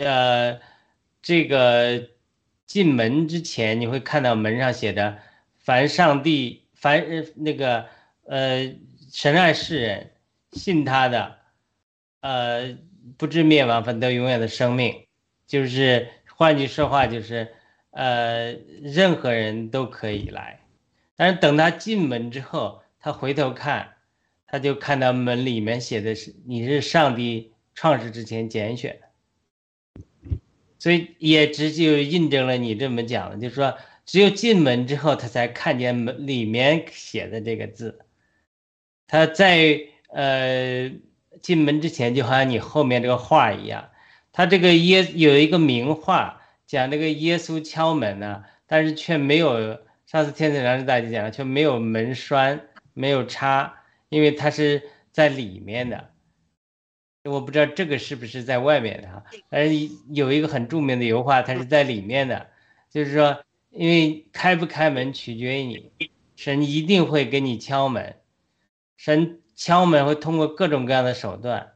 [0.00, 0.58] 呃
[1.20, 2.08] 这个
[2.64, 5.18] 进门之前，你会看到门上写着
[5.58, 6.64] “凡上帝”。
[6.80, 7.04] 凡
[7.34, 7.86] 那个
[8.22, 8.72] 呃，
[9.10, 10.12] 神爱世人，
[10.52, 11.38] 信他的，
[12.20, 12.78] 呃，
[13.16, 14.94] 不知灭亡，反得永远的生命，
[15.44, 17.48] 就是换句说话就是，
[17.90, 20.60] 呃，任何人都可以来，
[21.18, 23.96] 但是等他进门之后，他回头看，
[24.46, 29.00] 他就看到门里面写的是你是上帝创世之前拣选，
[30.78, 37.98] 所以也直就印证了你这么讲的，就是说只有进门之后，他才看见门里面写的这个字，
[39.08, 40.90] 他在呃
[41.42, 43.90] 进门之前，就好像你后面这个画一样。
[44.30, 52.58] 他这个耶有一个名画讲这个耶稣敲门呢、但是却没有上次天子良知大姐讲了，却没有门栓，
[52.94, 53.74] 没有插，
[54.08, 54.82] 因为它是
[55.12, 56.08] 在里面的。
[57.24, 62.46] 我不知道这个是不是在外面的哈，但是有一个很著名的油画，它是在里面的，
[62.88, 65.92] 就是说，因为开不开门取决于你，
[66.36, 68.16] 神一定会给你敲门，
[68.96, 71.72] 神敲门会通过各种各样的手段，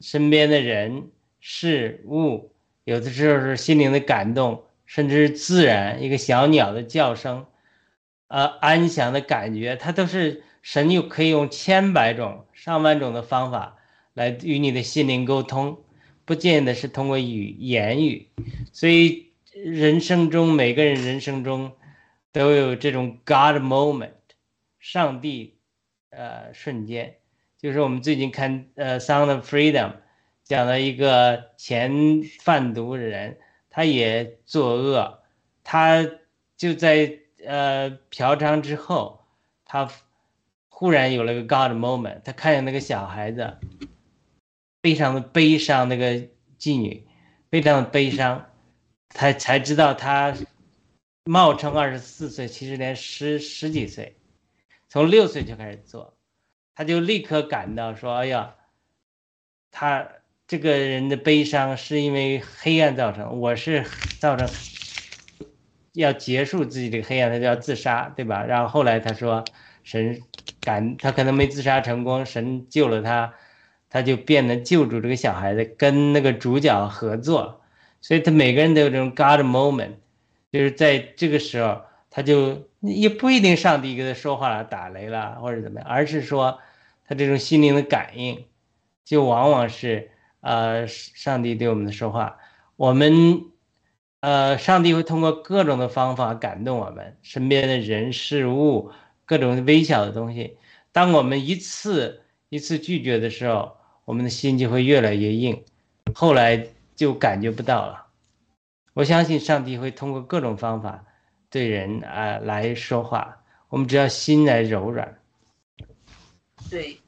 [0.00, 1.10] 身边的人。
[1.42, 2.52] 事物，
[2.84, 7.46] 有的时候是心灵的感动，甚至是自然一个小鸟的叫声，
[8.26, 13.76] 呃，安详的感觉，它都是神又可以用千百种、上万种的方法
[14.14, 15.78] 来与你的心灵沟通，
[16.24, 18.26] 不见得是通过语言语。
[18.72, 21.70] 所以人生中每个人人生中
[22.32, 24.10] 都有这种 God moment，
[24.80, 25.54] 上帝
[26.10, 27.14] 呃瞬间，
[27.62, 29.90] 就是我们最近看呃《Sound of Freedom》。
[30.42, 33.38] 讲了一个前贩毒人，
[33.70, 35.22] 他也作恶，
[35.62, 36.10] 他
[36.56, 39.24] 就在呃嫖娼之后，
[39.64, 39.88] 他
[40.68, 43.56] 忽然有了个 God moment，他看见那个小孩子，
[44.82, 47.06] 非常的悲伤，那个妓女
[47.48, 48.50] 非常的悲伤，
[49.08, 50.34] 他才知道他
[51.24, 54.16] 冒充二十四岁，其实连十十几岁，
[54.88, 56.18] 从六岁就开始做，
[56.74, 58.56] 他就立刻感到说，哎呀，
[59.70, 60.08] 他。
[60.50, 63.84] 这个人的悲伤是因为黑暗造成，我是
[64.18, 64.48] 造成
[65.92, 68.44] 要结束自己这个黑暗，他就要自杀，对吧？
[68.44, 69.48] 然后后来他说，
[69.84, 70.20] 神
[70.64, 73.32] 感他可能没自杀成功，神救了他，
[73.88, 77.60] 他就变得救助这个小孩子，跟那个主角合作，
[78.00, 79.92] 所以他每个人都有这种 God moment，
[80.50, 81.80] 就是在这个时候，
[82.10, 86.58] 他就也不一定上帝跟他说话了、打雷了或者怎么样，而是说
[87.06, 88.46] 他这种心灵的感应，
[89.04, 90.10] 就往往是。
[90.40, 92.38] 呃，上帝对我们的说话，
[92.76, 93.44] 我们
[94.20, 98.90] 呃，上帝会通过各种的方法感动我们身边的人事物，
[99.24, 100.56] 各种微小的东西。
[100.92, 105.64] 当我们一次一次拒绝的时候，我们的心就会越来越硬，
[106.14, 106.66] 后来
[106.96, 108.06] 就感觉不到了。
[108.92, 111.04] 我相信上帝会通过各种方法
[111.48, 115.16] 对人啊、来说话，我们只要心来柔软。
[116.68, 116.98] 对，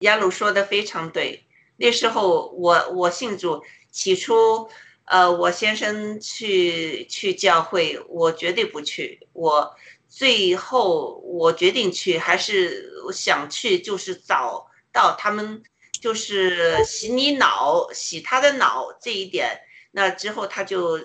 [0.00, 1.43] 亚鲁说的非常对。
[1.76, 4.68] 那时候我我信主，起初，
[5.06, 9.26] 呃，我先生去去教会，我绝对不去。
[9.32, 9.74] 我
[10.08, 15.62] 最后我决定去，还是想去，就是找到他们，
[16.00, 19.60] 就是洗你脑，洗他的脑这一点。
[19.90, 20.98] 那之后他就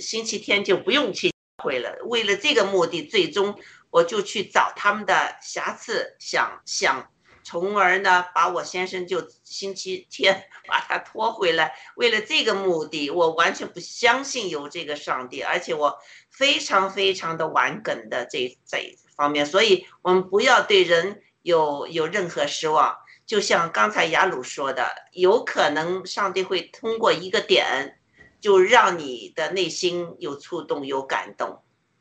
[0.00, 1.96] 星期天就不用去教会了。
[2.04, 3.58] 为了这个目的，最终
[3.90, 7.10] 我就去找他们的瑕疵，想想。
[7.50, 11.74] 从而呢，把我先生就星期天 把他拖回来。
[11.96, 15.98] 为了这个目的，我完全不相信有这个上帝，而且我
[16.30, 19.44] 非常非常的顽梗的这这方面。
[19.44, 22.96] 所以，我们不要对人有有任何失望。
[23.26, 27.98] 就像刚才雅鲁说的，有可能上帝会通过一个点，
[28.40, 31.60] 就让你的内心有触动、有感动。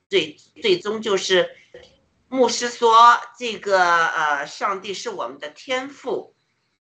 [0.09, 1.49] 最最终就是。
[2.31, 6.35] 牧师说：“这个呃，上帝是我们的天赋。”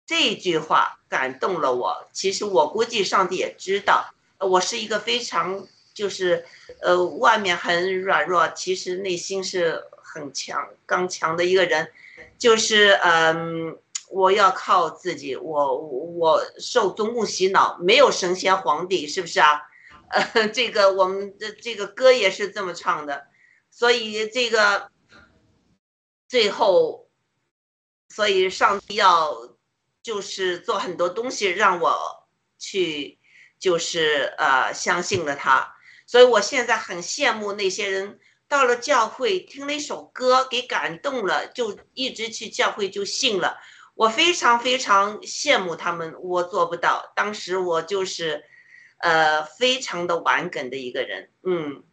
[0.07, 2.09] 这句话感动了我。
[2.13, 6.47] 其实我估计上帝也知道，我是一个非常就是
[6.81, 11.91] 呃，外面很软弱，其实内心是很强、刚强的一个人。
[12.39, 13.79] 就是嗯、呃，
[14.09, 15.37] 我要靠自己。
[15.37, 19.61] 我我受宗共洗脑，没有神仙皇帝，是不是啊？
[20.09, 23.27] 呃， 这个我们的这个歌也是这么唱的，
[23.71, 24.89] 所以这个。
[26.35, 27.09] 最后，
[28.09, 29.57] 所以上帝要
[30.03, 32.27] 就是做很多东西让我
[32.59, 33.21] 去，
[33.61, 35.77] 就是呃相信了他。
[36.09, 38.19] 所以我现在很羡慕那些人
[38.49, 43.57] 到了教会听了一首歌给感动了，就一直去教会就信了。
[43.95, 47.13] 我非常非常羡慕他们，我做不到。
[47.15, 48.45] 当时我就是
[48.99, 51.85] 呃非常的顽梗的一个人，嗯，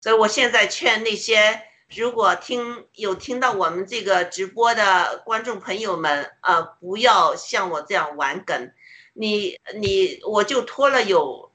[0.00, 1.60] 所以我现在劝那些。
[1.94, 8.72] 如果听有听到我们这个直播的观众朋友们，呃，不要像我这样玩梗，
[9.12, 11.52] 你你我就拖了有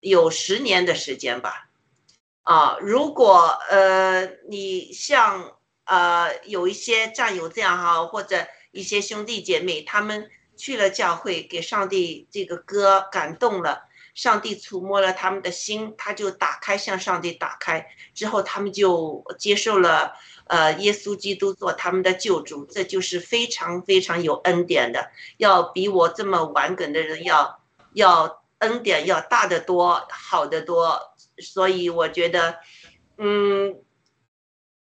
[0.00, 1.68] 有十年的时间吧。
[2.42, 20.12] 啊，如果呃你像呃有一些战友这样哈，或者一些兄弟姐妹，他们去了教会，给上帝这个歌感动了，上帝触摸了他们的心，他就打开向上帝打开之后，他们就接受了
[20.46, 27.60] 呃耶稣基督做他们的救主，这就是非常非常有恩典的，要比我这么顽梗的人要
[27.94, 31.00] 要恩典要大得多，好得多。
[31.38, 32.58] 所以我觉得，
[33.16, 33.80] 嗯，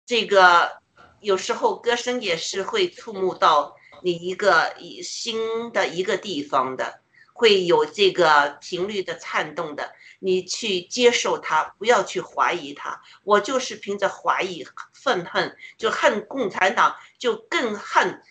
[0.06, 0.80] 这个
[1.20, 6.99] 有时候歌声也是会触目到你一个一新的一个地方的，
[7.40, 9.94] 会有这个频率的颤动的。
[10.20, 13.02] 你去接受它，不要去怀疑它。
[13.24, 18.22] 我就是凭着怀疑、愤恨，就恨共产党，就更恨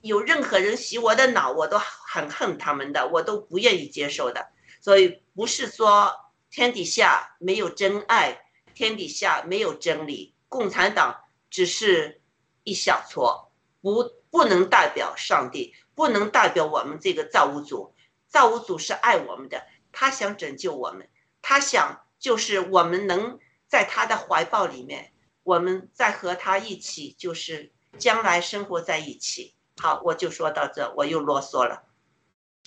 [0.00, 4.48] 有任何人洗我的脑，我都很恨他们的，我都不愿意接受的。
[4.80, 6.20] 所以不是说。
[6.50, 8.40] 天底下没有真爱，
[8.76, 10.36] 天底下没有真理。
[10.48, 12.22] 共产党只是
[12.62, 13.50] 一小撮，
[13.82, 17.92] 不不能代表上帝，不能代表我们这个造物主。
[18.34, 21.08] 造物主是爱我们的，他想拯救我们，
[21.40, 25.12] 他想就是我们能在他的怀抱里面，
[25.44, 29.54] 我们再和他一起，就是将来生活在一起。
[29.76, 31.84] 好，我就说到这，我又啰嗦了。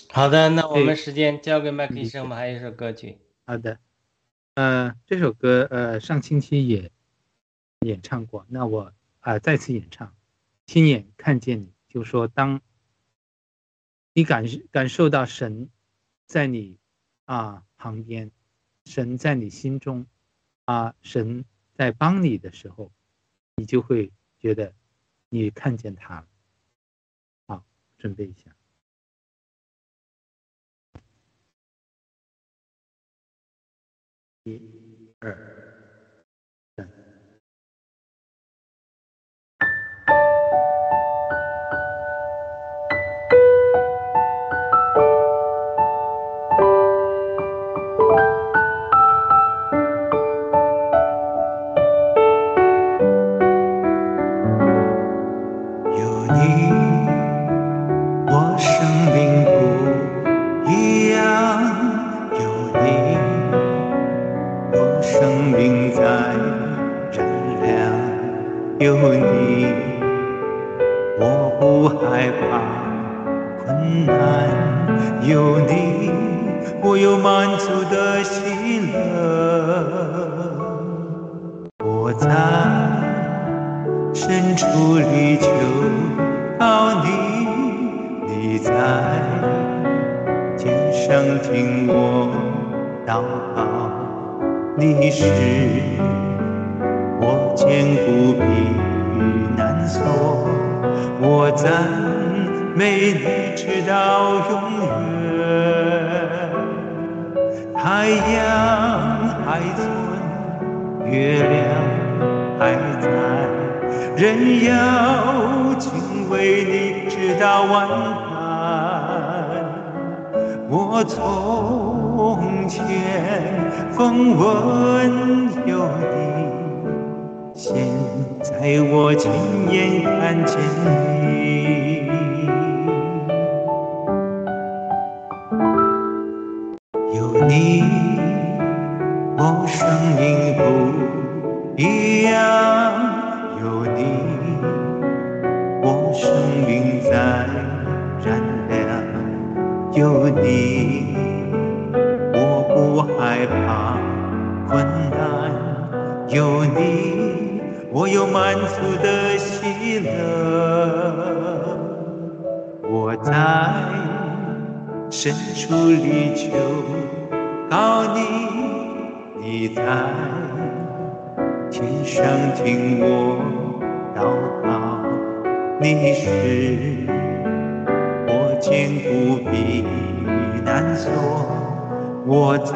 [0.09, 3.19] 好的，那我们时间交给麦克医生，我们还有一首歌曲。
[3.45, 3.77] 好的，
[4.53, 6.89] 呃，这首歌呃上星期也
[7.81, 10.15] 演唱过，那我啊再次演唱，
[10.65, 12.61] 亲眼看见你，就说当
[14.17, 15.69] 你感感受到神
[16.25, 16.79] 在你
[17.25, 18.31] 啊旁边，
[18.85, 20.07] 神在你心中
[20.65, 21.45] 啊，神
[21.75, 22.91] 在帮你的时候，
[23.57, 24.73] 你就会觉得
[25.29, 26.27] 你看见他了。
[27.45, 27.63] 好，
[27.99, 28.55] 准备一下。
[34.45, 35.66] 一、二。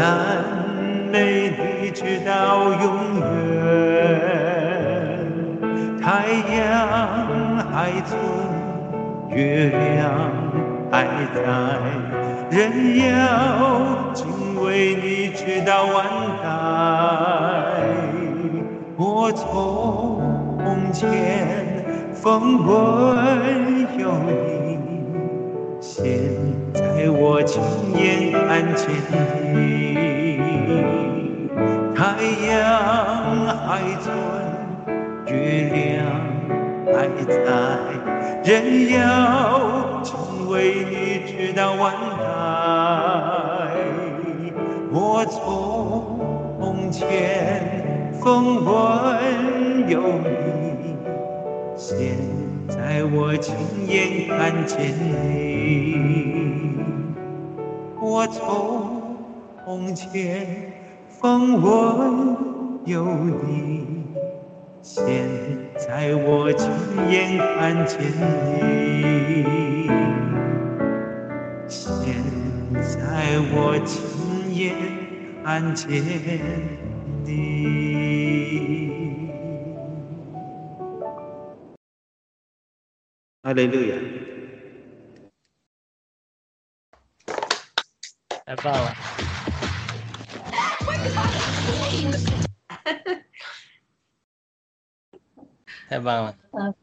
[0.01, 0.09] 赞
[1.11, 2.83] 美你直到永
[3.19, 3.29] 远。
[6.01, 6.25] 太
[6.57, 6.57] 阳
[7.71, 8.17] 还存，
[9.29, 10.09] 月亮
[10.91, 11.39] 还在，
[12.49, 14.25] 人要敬
[14.63, 15.93] 畏你直到万
[16.41, 16.45] 代。
[18.97, 20.19] 我从
[20.91, 24.79] 前风闻有你。
[25.79, 26.01] 现
[26.73, 27.61] 在我亲
[27.95, 28.89] 眼看见
[29.53, 29.80] 你。
[33.67, 34.13] 还存，
[35.27, 35.79] 月亮
[36.87, 37.29] 还在，
[38.43, 38.99] 人要
[40.03, 40.93] 成为你
[41.31, 42.23] 直到万代。
[44.91, 48.69] 我从前风闻
[49.87, 50.97] 有你，
[51.77, 52.17] 现
[52.67, 53.55] 在我亲
[53.87, 55.15] 眼看见你。
[58.01, 60.73] 我从前
[61.07, 62.50] 风闻
[62.85, 64.05] 有你，
[64.81, 65.05] 现
[65.77, 66.67] 在我亲
[67.11, 67.99] 眼看见
[68.57, 69.87] 你。
[71.69, 72.15] 现
[72.73, 74.73] 在我亲眼
[75.43, 75.87] 看见
[77.23, 77.29] 你。
[83.43, 83.95] 哈利路亚！
[88.45, 88.95] 太棒了！
[95.91, 96.33] 太棒了！
[96.53, 96.73] 嗯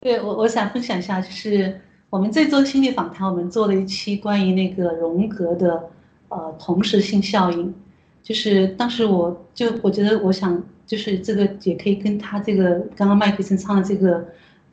[0.00, 1.78] 对我，我想分享一下，就是
[2.08, 5.90] 我们这周心理访谈，我们做了一期关于那个荣格的
[6.30, 7.74] 呃同时性效应。
[8.22, 14.26] 就是当时我就我觉得，我想就是这个也可以跟他这个刚刚麦克森唱的这个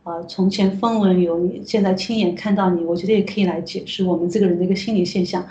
[0.04, 5.46] 呃从前风闻有你，现在亲眼看到你，我觉得也可以来解释我们这个人的一个心理现象。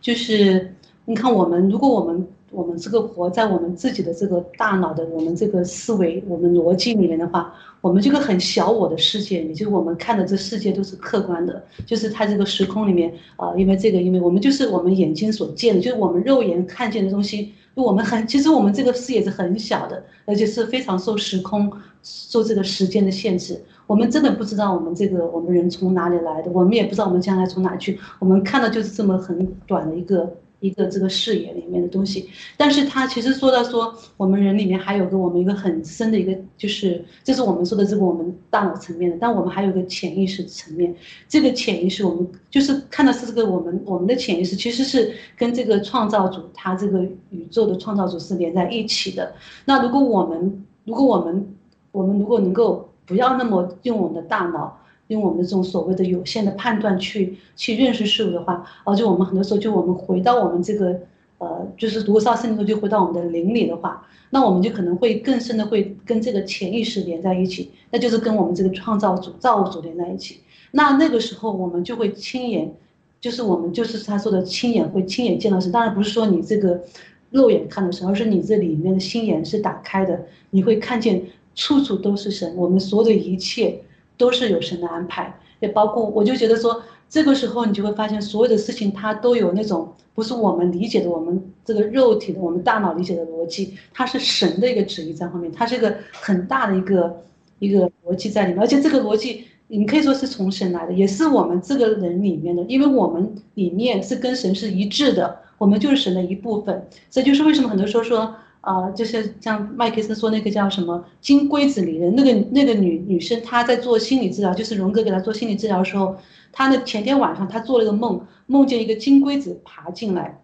[0.00, 0.74] 就是
[1.04, 21.70] 你看，我们如果我们我们这个活在我们自己的这个大脑的我们这个思维我们逻辑里面的话，我们这个很小我的世界，也就是我们看的这世界都是客观的，就是它这个时空里面啊，因为这个，因为我们就是我们眼睛所见的，就是我们肉眼看见的东西，我们很其实我们这个视野是很小的，而且是非常受时空
[22.02, 23.60] 受这个时间的限制。
[23.86, 30.34] 我们真的不知道我们这个我们人从哪里来的，我们也不知道我们将来从哪去，我们看到就是这么很短的一个。
[30.60, 40.94] 一个这个视野里面的东西，但是他其实说到说我们人里面还有个我们一个很深的一个，就是这是我们说的这个我们大脑层面的，但我们还有个潜意识层面，
[41.28, 49.34] 这个潜意识我们就是看到是这个我们我们的潜意识其实是跟这个创造主他这个宇宙的创造主是连在一起的。
[49.64, 51.54] 那如果我们如果我们
[51.92, 54.77] 我们如果能够不要那么用我们的大脑。
[55.08, 61.00] 用我们的这种所谓的有限的判断去去认识事物的话，而且我们很多时候就我们回到我们这个
[61.38, 70.40] 呃，就是读少圣经就回到我们的灵里的话，那我们就可能会更深的会跟这个潜意识连在一起，那就是跟我们这个创造主造物主连在一起。
[70.72, 72.74] 那那个时候我们就会亲眼，
[73.20, 75.72] 就是我们就是他说的亲眼会亲眼见到神。
[75.72, 76.82] 当然不是说你这个
[77.30, 81.22] 肉眼看的神，而是你这里面的心眼是打开的，你会看见
[81.54, 83.80] 处处都是神，我们所有的一切。
[84.18, 97.22] 都是有神的安排，也包括我就觉得说，这个时候你就会发现，所有的事情它都有那种不是我们理解的，我们这个肉体的，我们大脑理解的逻辑，它是神的一个旨意在后面，它是一个很大的一个
[97.60, 108.34] 一个逻辑在里面，而且这个逻辑你可以说是从神来的，也是我们这个人里面的，因为我们里面是跟神是一致的，我们就是神的一部分，这就是为什么很多时候说。
[108.60, 116.16] 啊，就是像麦克森说那个叫什么金龟子理人，那个那个女女生，她在做心理治疗，就是荣格给她做心理治疗的时候，
[116.52, 120.40] 她那前天晚上她做了个梦，梦见一个金龟子爬进来，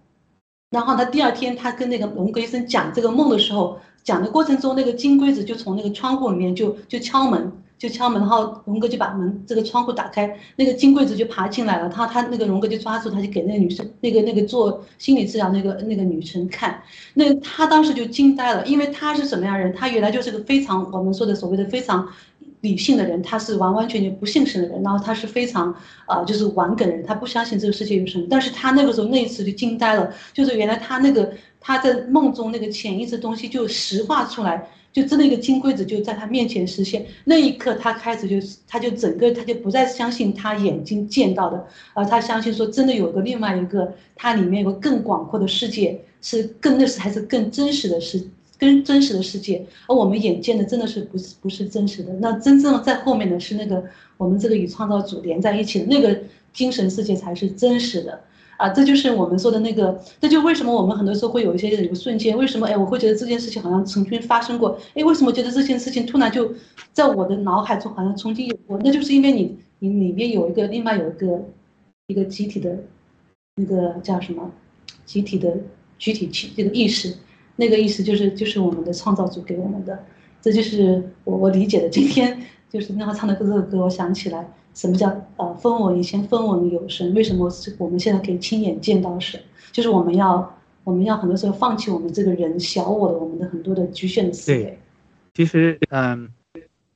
[0.70, 7.52] 然后她第二天她跟那个荣格医生讲这个梦的时候，讲的过程中那个金龟子就从那个窗户里面就就敲门。
[7.76, 11.88] 就敲门，然后荣哥就把门这个窗户打开，那个金柜子就爬进来了。
[11.88, 16.82] 他他那个荣哥就抓住他，就给那个女生，那个那个做心理治疗那个那个女生看。
[17.14, 19.74] 那他当时就惊呆了，因为他是什么样人？
[19.74, 22.08] 他原来就是个非常我们说的所谓的非常
[22.60, 24.82] 理性的人，他是完完全全不信神的人。
[24.82, 25.74] 然后他是非常
[26.06, 28.26] 啊，就是玩梗的人，他不相信这个世界有神。
[28.30, 34.70] 但是他那个时候那一次就惊呆了，就是原来他那个他在梦中那个潜意识东西就实化出来。
[34.94, 48.24] 就真的一个金龟子就在他面前实现，那一刻他开始就是，他就整个他就不再相信他眼睛见到的，而他相信说真的有个另外一个，它里面有个更广阔的世界，是更那是还是更真实的世，
[48.56, 53.84] 更真实的世界，而我们眼见的真的是不是不是真实的，那真正在后面的是那个
[54.16, 56.16] 我们这个与创造主连在一起的那个
[56.52, 58.20] 精神世界才是真实的。
[58.56, 66.52] 啊，这就是我们说的那个，这就为什么我们很多时候会有一些有个瞬间，为什么哎，我会觉得这件事情好像曾经发生过，哎，为什么觉得这件事情突然就
[66.92, 68.78] 在我的脑海中好像曾经有过？
[68.84, 71.44] 那就是因为你你里面有一个另外有一个
[72.06, 72.78] 一个集体的，
[73.56, 74.50] 那个叫什么
[75.04, 75.56] 集体的
[75.98, 77.14] 具体气这个意识，
[77.56, 80.04] 那个意识就是就是我们的创造主给我们的，
[80.40, 81.88] 这就是我我理解的。
[81.88, 82.40] 今天
[82.70, 84.48] 就是那他唱的这个歌，我想起来。
[84.74, 85.98] 什么叫呃分文？
[85.98, 89.40] 以前分文有神，为什么是我们现在可以亲眼见到神？
[89.72, 94.78] 就是我们要我们要很多时候放弃我们这个人小我的我们的很多的局限的思维。
[95.32, 96.28] 其实，嗯，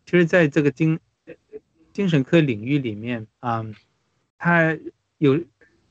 [0.05, 0.99] 其实在这个精
[1.93, 3.75] 精神科领域里面，嗯，
[4.39, 4.79] 他
[5.19, 5.41] 有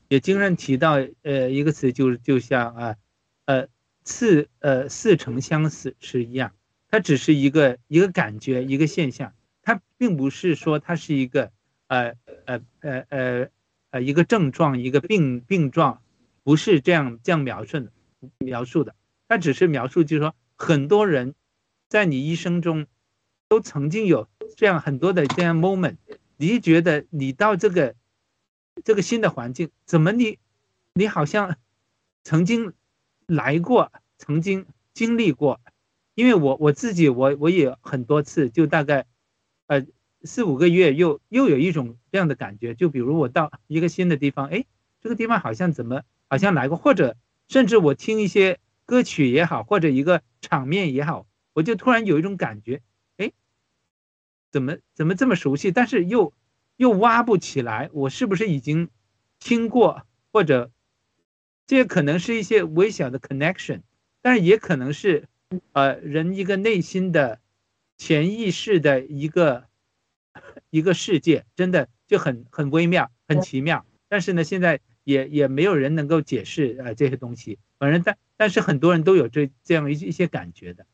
[0.08, 2.96] 也经常提到，呃，一个词就是就像啊，
[3.44, 3.68] 呃，
[4.04, 6.52] 似呃似曾相识是一样，
[6.90, 11.50] 它只是一个一个感觉，一个现象，它并不是说它是一个
[11.88, 12.14] 呃
[12.46, 13.48] 呃呃呃
[13.90, 16.00] 呃一个症状，一个病病状，
[16.44, 17.90] 不是这样这样描述的
[18.38, 18.94] 描述的，
[19.26, 21.34] 它只是描述，就是说很多人。
[21.90, 22.86] 在你一生中，
[23.48, 24.28] 都曾经有
[24.58, 25.96] 这样很多的这样 moment，
[26.36, 27.94] 你觉得你到这个
[28.84, 30.38] 这个新的环境，怎么你
[30.92, 31.56] 你好像
[32.24, 32.74] 曾经
[33.24, 35.62] 来过，曾经经历过？
[36.14, 39.06] 因为我我自己我我也很多次，就大概
[39.66, 39.86] 呃
[40.24, 42.74] 四五个月，又又有一种这样的感觉。
[42.74, 44.64] 就比如我到一个新的地方，哎，
[45.00, 47.16] 这个地方好像怎么好像来过，或者
[47.48, 51.26] 甚至我听一些歌曲也好，或者一个场面也好。
[51.54, 52.82] 我就突然有一种感觉，
[53.16, 53.32] 哎，
[54.50, 55.70] 怎么怎么这么熟悉？
[55.72, 56.32] 但是又
[56.76, 58.90] 又挖不起来，我是不是已经
[59.38, 60.02] 听过？
[60.30, 60.70] 或者
[61.66, 63.80] 这可能是一些微小的 connection，
[64.20, 65.28] 但是也可能是
[65.72, 67.40] 呃人一个内心的
[67.96, 69.67] 潜意识的一个
[70.70, 73.84] 一个世界，真的就很很微妙、很奇妙。
[74.08, 77.58] 但是呢，现在也也没有人能够解释呃这些东西。
[77.78, 80.86] 反正但但是很多人都有这这样一一些感觉的。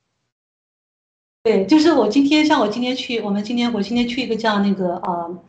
[1.45, 5.43] 对，就是我今天，像我今天去，我们今天我今天去一个叫那个呃，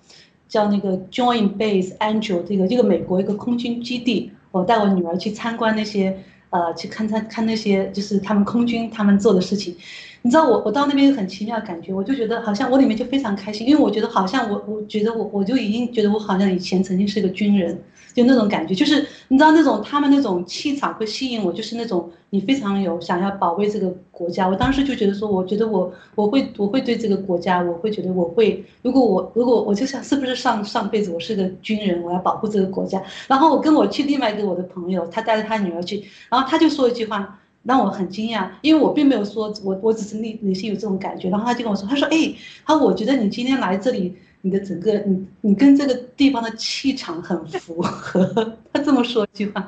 [0.47, 9.75] 叫那个 Joint Base Angel 这个这个美国一个空军基地，我带我女儿去参观那些呃，去看他看那些就是他们空军他们做的事情。
[10.21, 17.77] 你知道我我到那边很奇妙的感觉，我就觉得好像我里面就非常开心，因为我觉得好像我我觉得我我就已经觉得我好像以前曾经是个军人。
[18.16, 24.47] 就那种感觉，就是你知道那种他们那种气场会吸引我，就是那种你非常有想要保卫这个国家。
[24.47, 33.03] 我当时就觉得说，我觉得我我会我会对这个国家，我会觉得我会，如果我如果我就想是不是上上辈子我是个军人，我要保护这个国家。
[33.28, 41.30] 然后我跟我去另外一个我的朋友，他带着他女儿去，然后他就说一句话让我很惊讶，因为我并没有说我我只是内内心有这种感觉。
[41.30, 42.34] 然后他就跟我说，他说哎，
[42.66, 44.16] 他说我觉得你今天来这里。
[44.45, 48.23] 你的整个你你跟这个地方的气场很符合，
[48.71, 49.67] 他这么说一句话，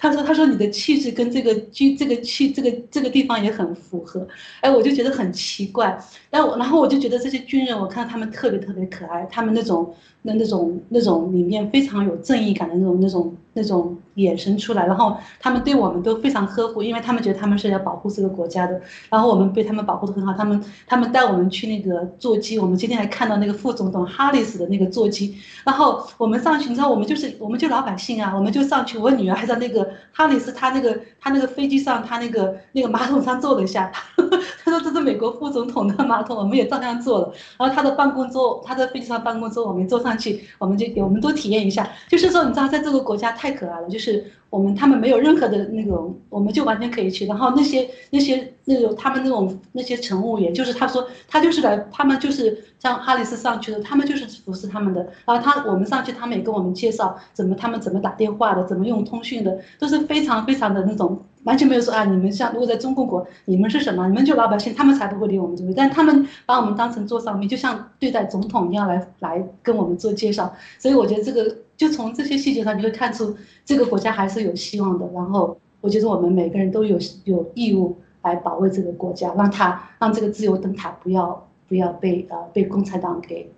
[0.00, 4.26] 他说他说你的气质跟这个居这个气这个这个地方也很符合，
[4.62, 18.80] 哎，我就觉得很奇怪，然后然后我就觉得这些军人，我看到他们特别特别可爱，他们那种那那种那种里面非常有正义感的那种那种那种眼神出来，然后他们对我们都非常呵护，因为他们觉得他们是要保护这个国家的，
[19.10, 23.96] 然后我们被他们保护的很好，他们他们带我们去那个座机，我们今天还看到那个副总统。
[24.06, 28.98] 哈里斯的那个座机，然后我们上去，你知道，我们就是我们就老百姓啊，我们就上去。
[28.98, 33.90] 我女儿还在那个哈里斯他那个他那个飞机上，他那个那个马桶上坐了一下，
[34.64, 37.32] 他说这是美国副总统的马桶，我们也照样坐了。
[37.58, 41.90] 然后他的办公桌，他在飞机上办公桌，我们坐上去，我们就我们都体验一下。
[42.08, 44.24] 就是说，你知道，在这个国家太可爱了，就是。
[44.48, 47.26] 我们他们没有任何的那种，我们就完全可以去。
[47.26, 55.02] 然后那些那些那种他们那种那些乘务员，就是他说他就是来，他们就是像哈里斯上去的，他们就是服侍他们的。
[55.24, 64.06] 然后他我们上去，他们也跟我们介绍怎么他们怎么打电话的，怎么用通讯的，都是非常非常的那种，完全没有说啊，你们像如果在中共国，你们是什么？
[64.08, 65.72] 你们就老百姓，他们才不会理我们这个。
[65.72, 70.54] 但他们把我们当成坐上面，就像对待总统一样来来跟我们做介绍。
[70.78, 71.56] 所以我觉得这个。
[71.76, 75.06] 就从这些细节上，你会看出这个国家还是有希望的。
[75.12, 83.52] 然后，我觉得我们每个人都有有义务来保卫这个国家，让他让这个自由灯塔不要不要被呃被共产党给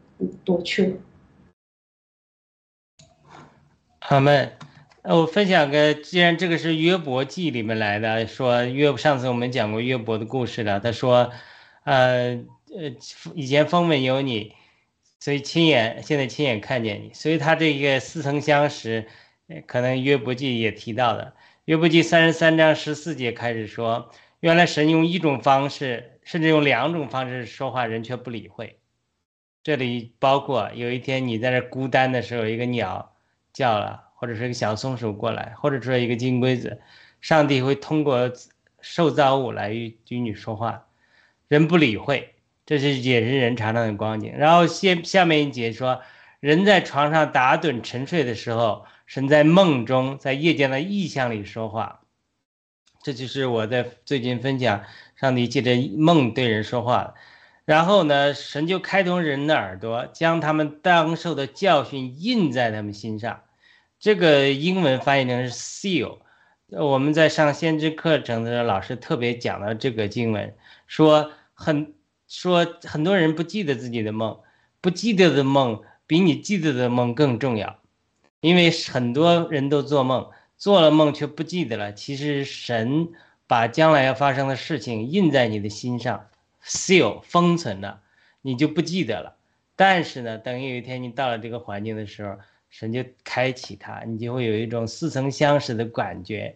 [0.45, 0.97] 夺去了。
[4.01, 4.19] 好
[5.15, 10.81] 我分享个，既然这个是约伯记里面来的，说约上次我们讲过约伯的故事了。
[10.81, 11.33] 他说，
[11.85, 12.45] 呃
[12.77, 12.95] 呃，
[13.35, 14.55] 以前风闻有你。
[15.21, 19.09] 所以亲眼现在亲眼看见你，所以他这个似曾相识，
[19.67, 21.35] 可能约伯记也提到的。
[21.65, 28.79] 约伯记三十三章十四节开始说，原来神用一种方式，甚至用两种方式说话，人却不理会。
[29.65, 33.17] 这里包括有一天你在这孤单的时候，一个鸟
[33.53, 36.81] 叫了，或者是个小松鼠过来，或者说一个金龟子，
[37.21, 38.33] 上帝会通过
[38.81, 40.87] 受造物来与与你说话，
[41.47, 42.35] 人不理会。
[42.67, 44.35] 这是也是人常常的光景。
[44.37, 46.03] 然后下下面一节说，
[46.41, 52.01] 人在床上打盹沉睡的时候，神在梦中，在夜间的意象里说话。
[53.03, 54.83] 这就是我在最近分享，
[55.15, 57.15] 上帝借着梦对人说话。
[57.65, 63.41] 然后呢，神就开通人的耳朵，将他们当受的教训印在他们心上。
[63.99, 66.19] 这个英文翻译成是 seal。
[66.69, 70.55] 我们在上先知课程的时候，老师特别讲到这个经文，
[70.87, 71.95] 说很。
[72.31, 74.39] 说很多人不记得自己的梦，
[74.83, 77.81] 不记得的梦比你记得的梦更重要，
[78.43, 80.29] 因为很多人都做梦，
[80.59, 81.95] 做了梦却不记得了。
[81.95, 83.09] 其实神
[83.47, 86.27] 把将来要发生的事情印在你的心上
[86.63, 88.03] ，seal 封存了，
[88.43, 89.37] 你就不记得了。
[89.75, 92.37] 但是呢，等有一天你到了这个环境的时候，
[92.71, 96.55] 神就开启它，你就会有一种似曾相识的感觉，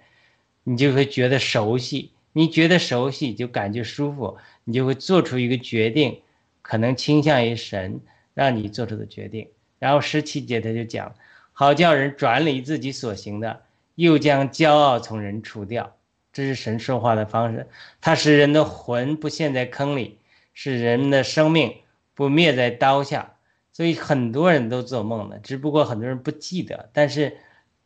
[0.65, 2.13] 你就会觉得熟悉。
[2.35, 6.23] 你觉得熟悉，就感觉舒服，你就会做出一个决定，
[6.63, 8.01] 可能倾向于神
[8.33, 9.49] 让你做出的决定。
[9.79, 11.15] 然后十七节他就讲，
[11.53, 13.63] 好叫人转离自己所行的，
[13.97, 15.95] 又将骄傲从人除掉。
[16.33, 17.69] 这是神说话的方式，
[18.01, 20.19] 他使人的魂不陷在坑里，
[20.55, 21.75] 使人的生命
[22.15, 23.32] 不灭在刀下。
[23.73, 26.91] 所以很多人都做梦了，只不过很多人不记得。
[26.93, 27.37] 但是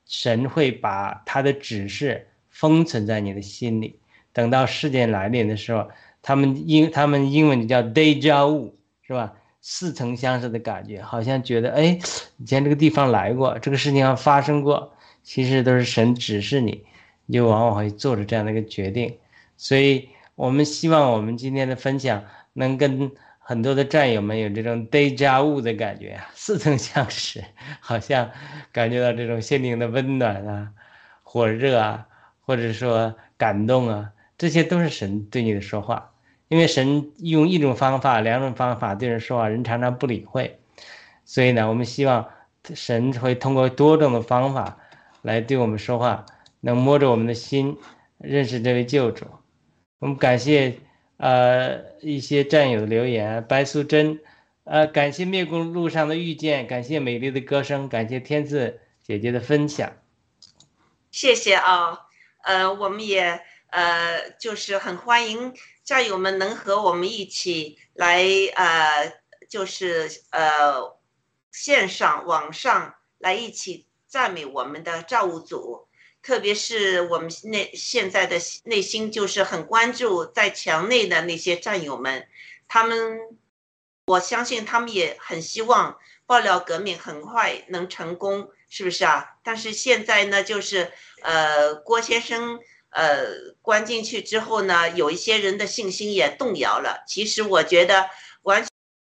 [0.04, 3.98] 神会把他的指示封存在你的心里。
[4.32, 5.88] 等到事件来临的时候，
[6.20, 8.72] 他们英他们英文就叫 deja vu，
[9.02, 9.32] 是吧？
[9.62, 11.98] 似曾相识的感觉，好像觉得哎，
[12.36, 14.92] 以前这个地方来过，这个事情发生过，
[15.24, 16.84] 其实都是神指示你，
[17.26, 19.16] 你就往往会做出这样的一个决定。
[19.56, 22.22] 所以，我们希望我们今天的分享
[22.52, 23.10] 能跟
[23.48, 27.44] 很多的战友们有这种 deja vu 的感觉啊，似曾相识，
[27.78, 28.28] 好像
[28.72, 30.70] 感觉到这种心灵的温暖啊，
[31.22, 32.08] 火热啊，
[32.40, 34.10] 或者说感动啊。
[34.36, 36.10] 这些都是神对你的说话，
[36.48, 40.58] 因为神用一种方法、两种方法对人说话，人常常不理会，
[41.24, 42.28] 所以呢，我们希望
[42.74, 44.76] 神会通过多种的方法
[45.22, 46.26] 来对我们说话，
[46.62, 47.78] 能摸着我们的心，
[48.18, 49.24] 认识这位救主。
[50.00, 50.76] 我们感谢
[51.16, 54.20] 呃一些战友的留言，白素贞，
[54.64, 59.92] 呃，感谢灭共路上的遇见，感谢美丽的歌声，感谢天赐姐姐的分享，
[61.10, 62.06] 谢谢啊，
[62.44, 63.42] 呃，我们也。
[63.68, 65.52] 呃，就是很欢迎
[65.82, 68.22] 战友们能和我们一起来，
[68.54, 69.12] 呃，
[69.50, 70.96] 就是呃，
[71.50, 75.85] 线上网上来一起赞美我们的造物主，
[76.26, 82.26] 特别是我们内现在的内心就是很关注在墙内的那些战友们，
[82.66, 83.20] 他们，
[84.06, 85.96] 我相信他们也很希望
[86.26, 89.36] 爆料革命很快能成功，是不是啊？
[89.44, 90.90] 但是现在呢，就是
[91.22, 92.58] 呃，郭先生。
[92.90, 93.26] 呃，
[93.60, 97.04] 关进去之后呢，有一些人的信心也动摇了。
[97.06, 98.08] 其实我觉得
[98.40, 98.70] 完全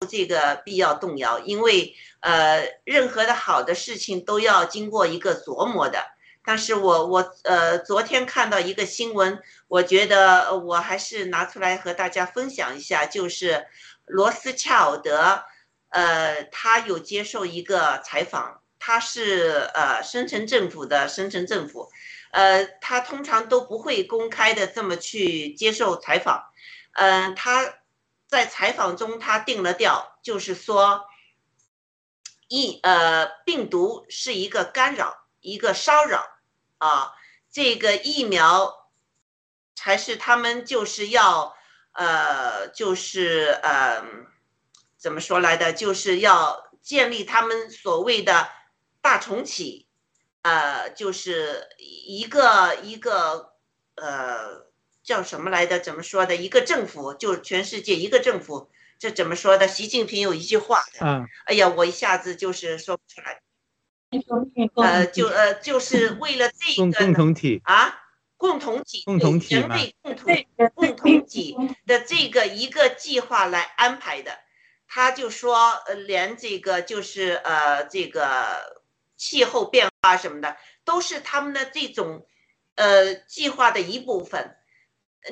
[0.09, 6.03] 这个必要动摇，因为呃，任何的好的事情都要经过一个琢磨的。
[6.47, 13.67] 但是我我呃，昨天看到一个新闻，我觉得我还是拿出来和大家分享一下，就是
[14.05, 15.43] 罗斯恰尔德，
[15.89, 21.91] 呃，他有接受一个采访，他是呃，深圳政府的深圳政府。
[22.31, 26.45] 呃，他通常都不会公开的这么去接受采访，
[26.93, 27.73] 嗯，他
[28.29, 31.03] 在采访中他定了调，就是说，
[32.47, 36.25] 疫呃病毒是一个干扰，一个骚扰
[36.77, 37.13] 啊，
[37.51, 38.89] 这个疫苗
[39.75, 41.55] 才是他们就是要
[41.93, 44.03] 呃就是呃
[44.97, 48.49] 怎么说来的，就是要建立他们所谓的
[49.01, 49.85] 大重启。
[50.43, 53.51] 呃，就是一个一个
[53.95, 54.67] 呃，
[55.03, 55.77] 叫什么来的？
[55.77, 56.37] 怎么说的？
[56.37, 59.67] 一个政府，就全世界一个政府，这怎么说的？
[59.67, 63.41] 习近平有一句话嗯，哎呀，我一下子就是说不出来。
[64.75, 67.95] 呃，就呃，就是为了这个共同体啊，
[68.37, 70.45] 共同体，共同体人类共同
[70.75, 71.55] 共同体
[71.85, 74.37] 的这个一个计划来安排的。
[74.87, 78.81] 他就说，呃，连这个就是呃，这个
[79.15, 79.87] 气候变。
[79.99, 80.55] 化什么的
[80.85, 82.25] 都是他们的这种，
[82.75, 84.55] 呃，计划的一部分。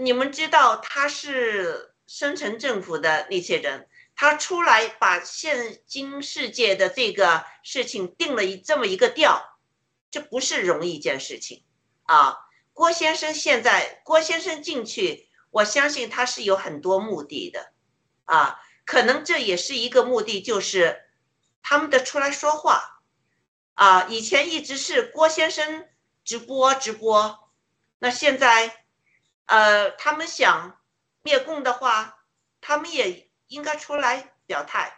[0.01, 9.59] 你们知道他是深层政府的那些人，他出来把现今世界的这个事情定了一这么一个调，
[10.09, 11.63] 这不是容易一件事情
[12.03, 12.37] 啊。
[12.73, 17.71] 郭先生现在，郭先生进去，我相信他是有很多目的的，
[18.25, 21.09] 啊，可能这也是一个目的，就是
[21.61, 23.01] 他们的出来说话。
[23.75, 25.87] 啊，以前一直是郭先生
[26.23, 27.49] 直播直播，
[27.99, 28.85] 那现在，
[29.47, 30.79] 呃，他们想
[31.21, 32.19] 灭共的话，
[32.61, 34.97] 他们也应该出来表态，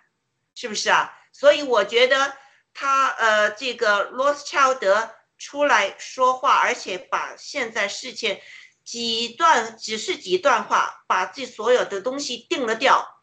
[0.56, 1.18] 是不是啊？
[1.32, 2.36] 所以我觉得
[2.74, 8.40] 他呃，这个罗斯乔德出来说话，而且把现在事情
[8.84, 13.22] 几段只是几段话，把这所有的东西定了调，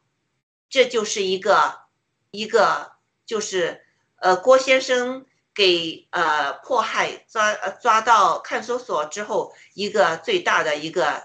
[0.68, 1.83] 这就是一个
[2.31, 2.93] 一个
[3.27, 5.27] 就是呃，郭先生。
[5.57, 11.22] 给呃迫害抓抓到看守所之后，一个最大的一个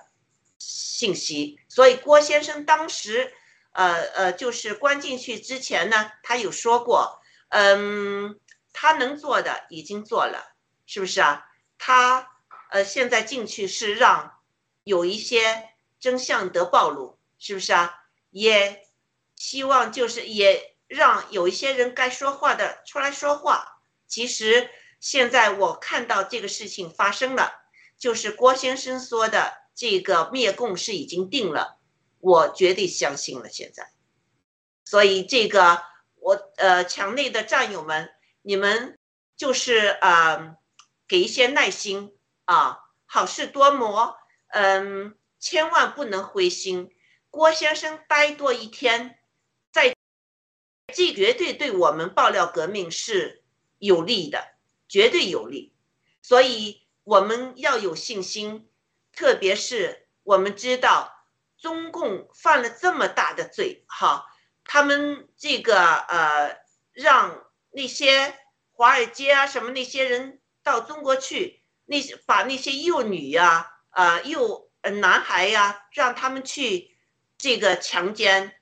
[0.59, 1.59] 信息。
[1.67, 3.33] 所以郭先生当时
[3.71, 8.39] 呃呃，就是关进去之前呢，他有说过，嗯，
[8.73, 10.55] 他能做的已经做了，
[10.85, 11.45] 是不是啊？
[11.77, 12.27] 他
[12.71, 14.39] 呃现在进去是让
[14.83, 17.95] 有一些真相得暴露，是不是啊？
[18.31, 18.85] 也
[19.35, 23.81] 希望就是也让有一些人该说话的出来说话。
[24.07, 27.51] 其实现在我看到这个事情发生了，
[27.97, 31.78] 就是郭先生说的这个灭共是已经定了。
[32.19, 33.91] 我绝对相信了，现在，
[34.83, 35.81] 所以这个
[36.15, 38.09] 我呃，墙内的战友们，
[38.41, 38.99] 你们
[39.37, 40.57] 就是啊，
[41.07, 44.17] 给一些耐心啊，好事多磨，
[44.49, 46.93] 嗯，千万不能灰心。
[47.29, 49.17] 郭先生待多一天，
[49.71, 49.95] 在
[50.93, 53.45] 这绝对对我们爆料革命是
[53.77, 54.55] 有利的，
[54.89, 55.73] 绝对有利，
[56.21, 58.69] 所以我们要有信心，
[59.13, 61.15] 特别是我们知道。
[61.61, 64.25] 中共犯了这么大的罪，哈，
[64.63, 66.57] 他们这个呃，
[66.93, 68.37] 让那些
[68.71, 74.69] 华尔街啊什么那些人到中国去，那些把那些幼女呀、啊幼
[75.01, 76.97] 男孩呀，让他们去
[77.37, 78.53] 这个强奸，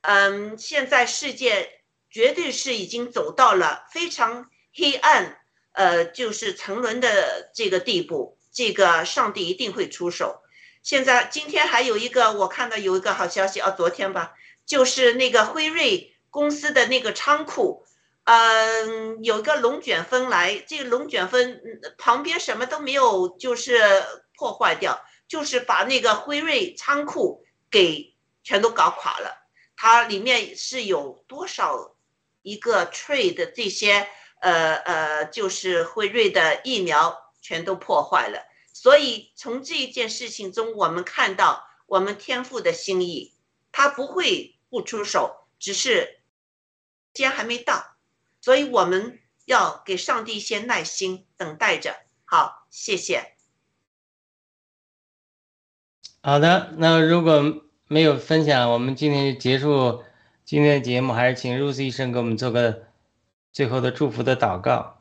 [0.00, 5.38] 嗯，现在世界绝对是已经走到了非常黑暗，
[5.72, 10.42] 呃，就是沉沦的这个地步，这个上帝一定会出手。
[10.86, 14.34] 现在今天还有一个，我看到有一个好消息啊，昨天吧，
[14.64, 17.84] 就是那个辉瑞公司的那个仓库，
[18.22, 21.60] 嗯，有一个龙卷风来，这个龙卷风
[21.98, 23.80] 旁边什么都没有，就是
[24.36, 28.14] 破坏掉，就是把那个辉瑞仓库给
[28.44, 29.44] 全都搞垮了。
[29.74, 31.96] 它里面是有多少
[32.42, 34.08] 一个 trade 的这些，
[34.40, 38.38] 呃呃，就是辉瑞的疫苗全都破坏了。
[38.86, 43.34] 所以从这一件事情中，我们看到我们天父的心意，
[43.72, 46.20] 他不会不出手，只是时
[47.12, 47.96] 间还没到，
[48.40, 51.96] 所以我们要给上帝一些耐心，等待着。
[52.24, 53.34] 好，谢谢。
[56.22, 57.42] 好的，那如果
[57.88, 60.04] 没有分享，我们今天就结束
[60.44, 62.86] 今天的节目，还是请 Rose 医生给我们做个
[63.52, 64.95] 最后的祝福的祷告。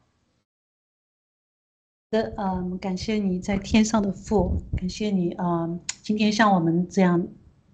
[2.15, 7.27] 的，嗯，感谢你在天上的父，感谢你，嗯，今天像我们这样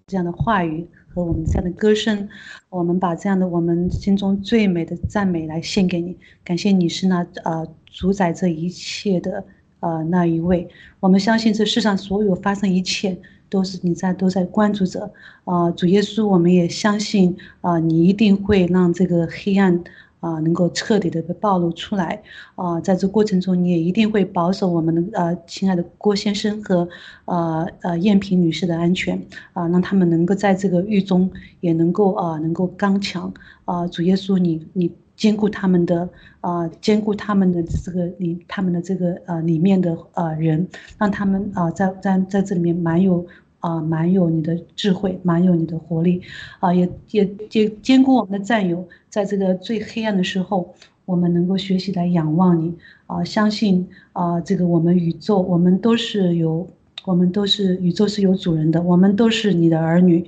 [0.07, 2.27] 这样的话语和我们这样的歌声，
[2.69, 9.45] 我们把这样的我们心中最美的赞美来献给你，感谢你是那呃主宰这一切的
[9.79, 10.67] 呃那一位，
[10.99, 13.15] 我们相信这世上所有发生一切
[13.47, 15.13] 都是你在都在关注着，
[15.43, 19.83] 啊，主耶稣，我们也相信啊，你一定会让这个黑暗。
[20.21, 22.21] 啊，能够彻底的被暴露出来
[22.55, 22.79] 啊！
[22.79, 26.87] 在这过程中，你也一定会保守我们的呃亲爱的郭先生和
[27.25, 29.19] 呃呃燕萍女士的安全
[29.53, 31.29] 啊，让他们能够在这个狱中
[31.59, 33.33] 也能够啊能够刚强
[33.65, 33.87] 啊！
[33.87, 36.07] 主耶稣，你你兼顾他们的
[36.39, 40.67] 啊，兼顾他们的这个里他们的这个呃里面的呃人，
[40.99, 43.25] 让他们啊在在在这里面蛮有。
[43.61, 46.21] 啊，蛮有你的智慧，蛮有你的活力，
[46.59, 50.73] 啊，也也也兼顾我们的战友，在这个最黑暗的时候，
[51.05, 52.75] 我们能够学习来仰望你，
[53.07, 56.67] 啊，相信啊，这个我们宇宙，我们都是有，
[57.05, 60.25] 我们都是宇宙是有主人的，我们都是你的儿女，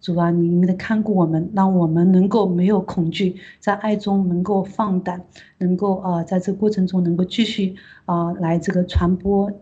[0.00, 5.22] 主啊，你应该看顾我们，让我们能够没有恐惧，在爱中能够放胆，
[5.58, 7.74] 能够啊，在这过程中能够继续
[8.06, 9.52] 啊，来这个传播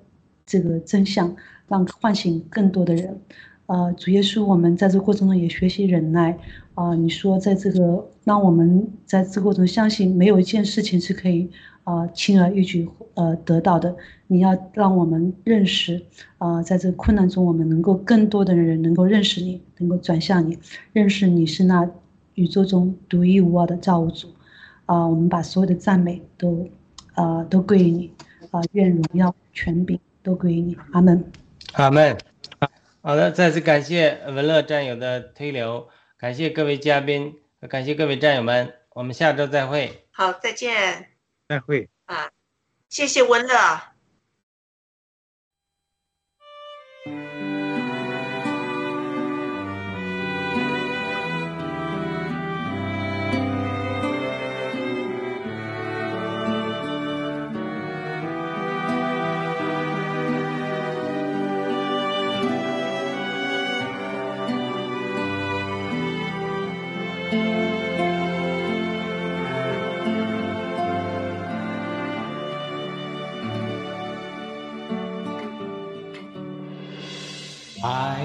[0.47, 1.35] 这个真相。
[1.69, 3.21] 让唤醒更多的人，
[3.67, 6.37] 呃，主耶稣，我们在这过程中也学习忍耐，
[6.75, 11.51] 啊，你说在这个让我们在这个过程中相信没有一件事情是可以
[11.85, 13.95] 啊轻而易举呃得到的，
[14.27, 16.01] 你要让我们认识，
[16.39, 20.59] 啊，在这个困难中我们能够更多的人能够认识你，能够转向你，
[20.95, 21.87] 认识你是那
[22.35, 24.29] 宇宙中独一无二的造物主，
[24.87, 26.67] 啊，我们把所有的赞美都
[27.13, 28.11] 啊都归于你，
[28.51, 31.23] 啊，愿荣耀权柄都归于你，阿门。
[31.75, 32.19] 阿门。
[33.01, 40.07] 好的，再次感谢文乐战友的推流，感谢各位嘉宾，感谢各位战友们，我们下周再会。
[40.11, 41.11] 好，再见。
[41.49, 41.89] 再会。
[42.07, 42.31] 啊，
[42.89, 43.98] 谢谢文乐。
[77.89, 78.21] 爱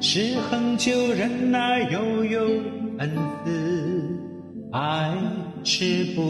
[0.00, 2.42] 是恒久忍耐，又有
[2.98, 3.10] 恩
[3.44, 3.50] 慈，
[4.70, 5.12] 爱
[5.64, 6.22] 是不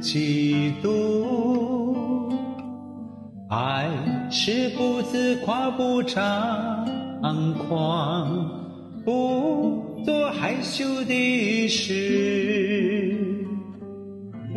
[0.00, 2.34] 嫉妒，
[3.48, 3.88] 爱
[4.32, 6.84] 是不自夸，不张
[7.68, 8.50] 狂，
[9.04, 13.16] 不做害羞的事，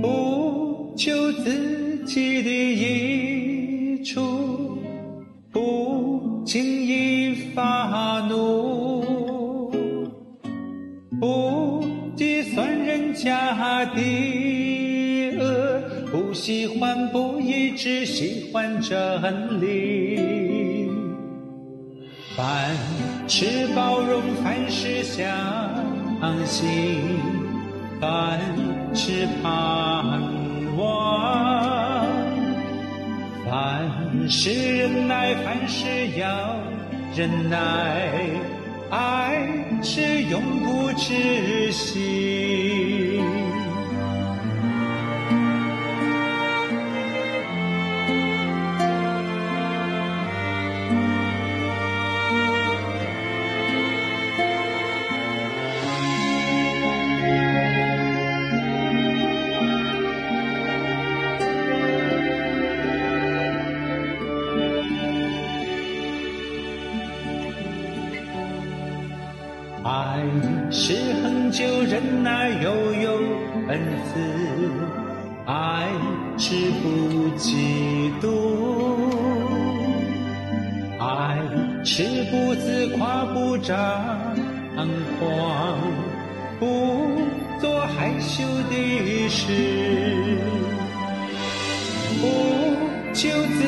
[0.01, 4.79] 不求自己的益处，
[5.51, 6.86] 不轻易
[7.57, 9.71] 发怒，
[11.19, 11.83] 不
[12.15, 15.81] 计算人家的恶，
[16.11, 20.87] 不喜欢不义，只喜欢真理。
[22.35, 22.75] 凡
[23.27, 25.25] 事包容，凡事相
[26.45, 26.99] 信，
[27.99, 28.39] 凡
[28.93, 30.21] 事盼
[30.77, 32.05] 望，
[33.43, 35.87] 凡事忍耐，凡事
[36.19, 36.27] 要
[37.17, 38.11] 忍耐，
[38.91, 39.47] 爱
[39.81, 42.66] 是永不止息。
[71.57, 73.17] 恒久忍耐，又有
[73.67, 74.19] 恩慈；
[75.47, 75.87] 爱
[76.37, 76.53] 是
[76.83, 78.27] 不嫉妒，
[80.99, 81.39] 爱
[81.83, 83.75] 是不自夸，不张
[85.19, 85.79] 狂，
[86.59, 86.65] 不
[87.59, 89.47] 做害羞的事，
[92.21, 92.23] 不
[93.15, 93.63] 求自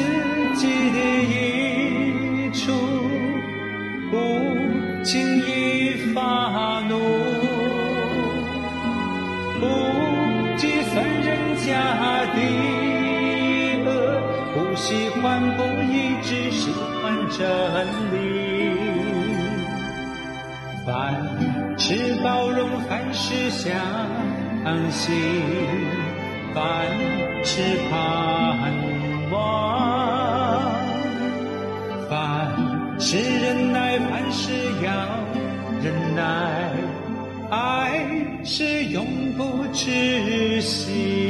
[17.40, 17.48] 真
[18.12, 18.18] 理。
[20.86, 20.92] 凡
[21.78, 23.72] 事包容，凡事相
[24.92, 25.16] 信，
[26.54, 26.60] 凡
[27.46, 28.74] 事盼
[29.32, 30.70] 望，
[32.10, 32.12] 凡
[33.00, 34.52] 事忍耐，凡事
[34.84, 34.92] 要
[35.82, 36.22] 忍耐，
[37.50, 38.04] 爱
[38.44, 41.29] 是永不止息。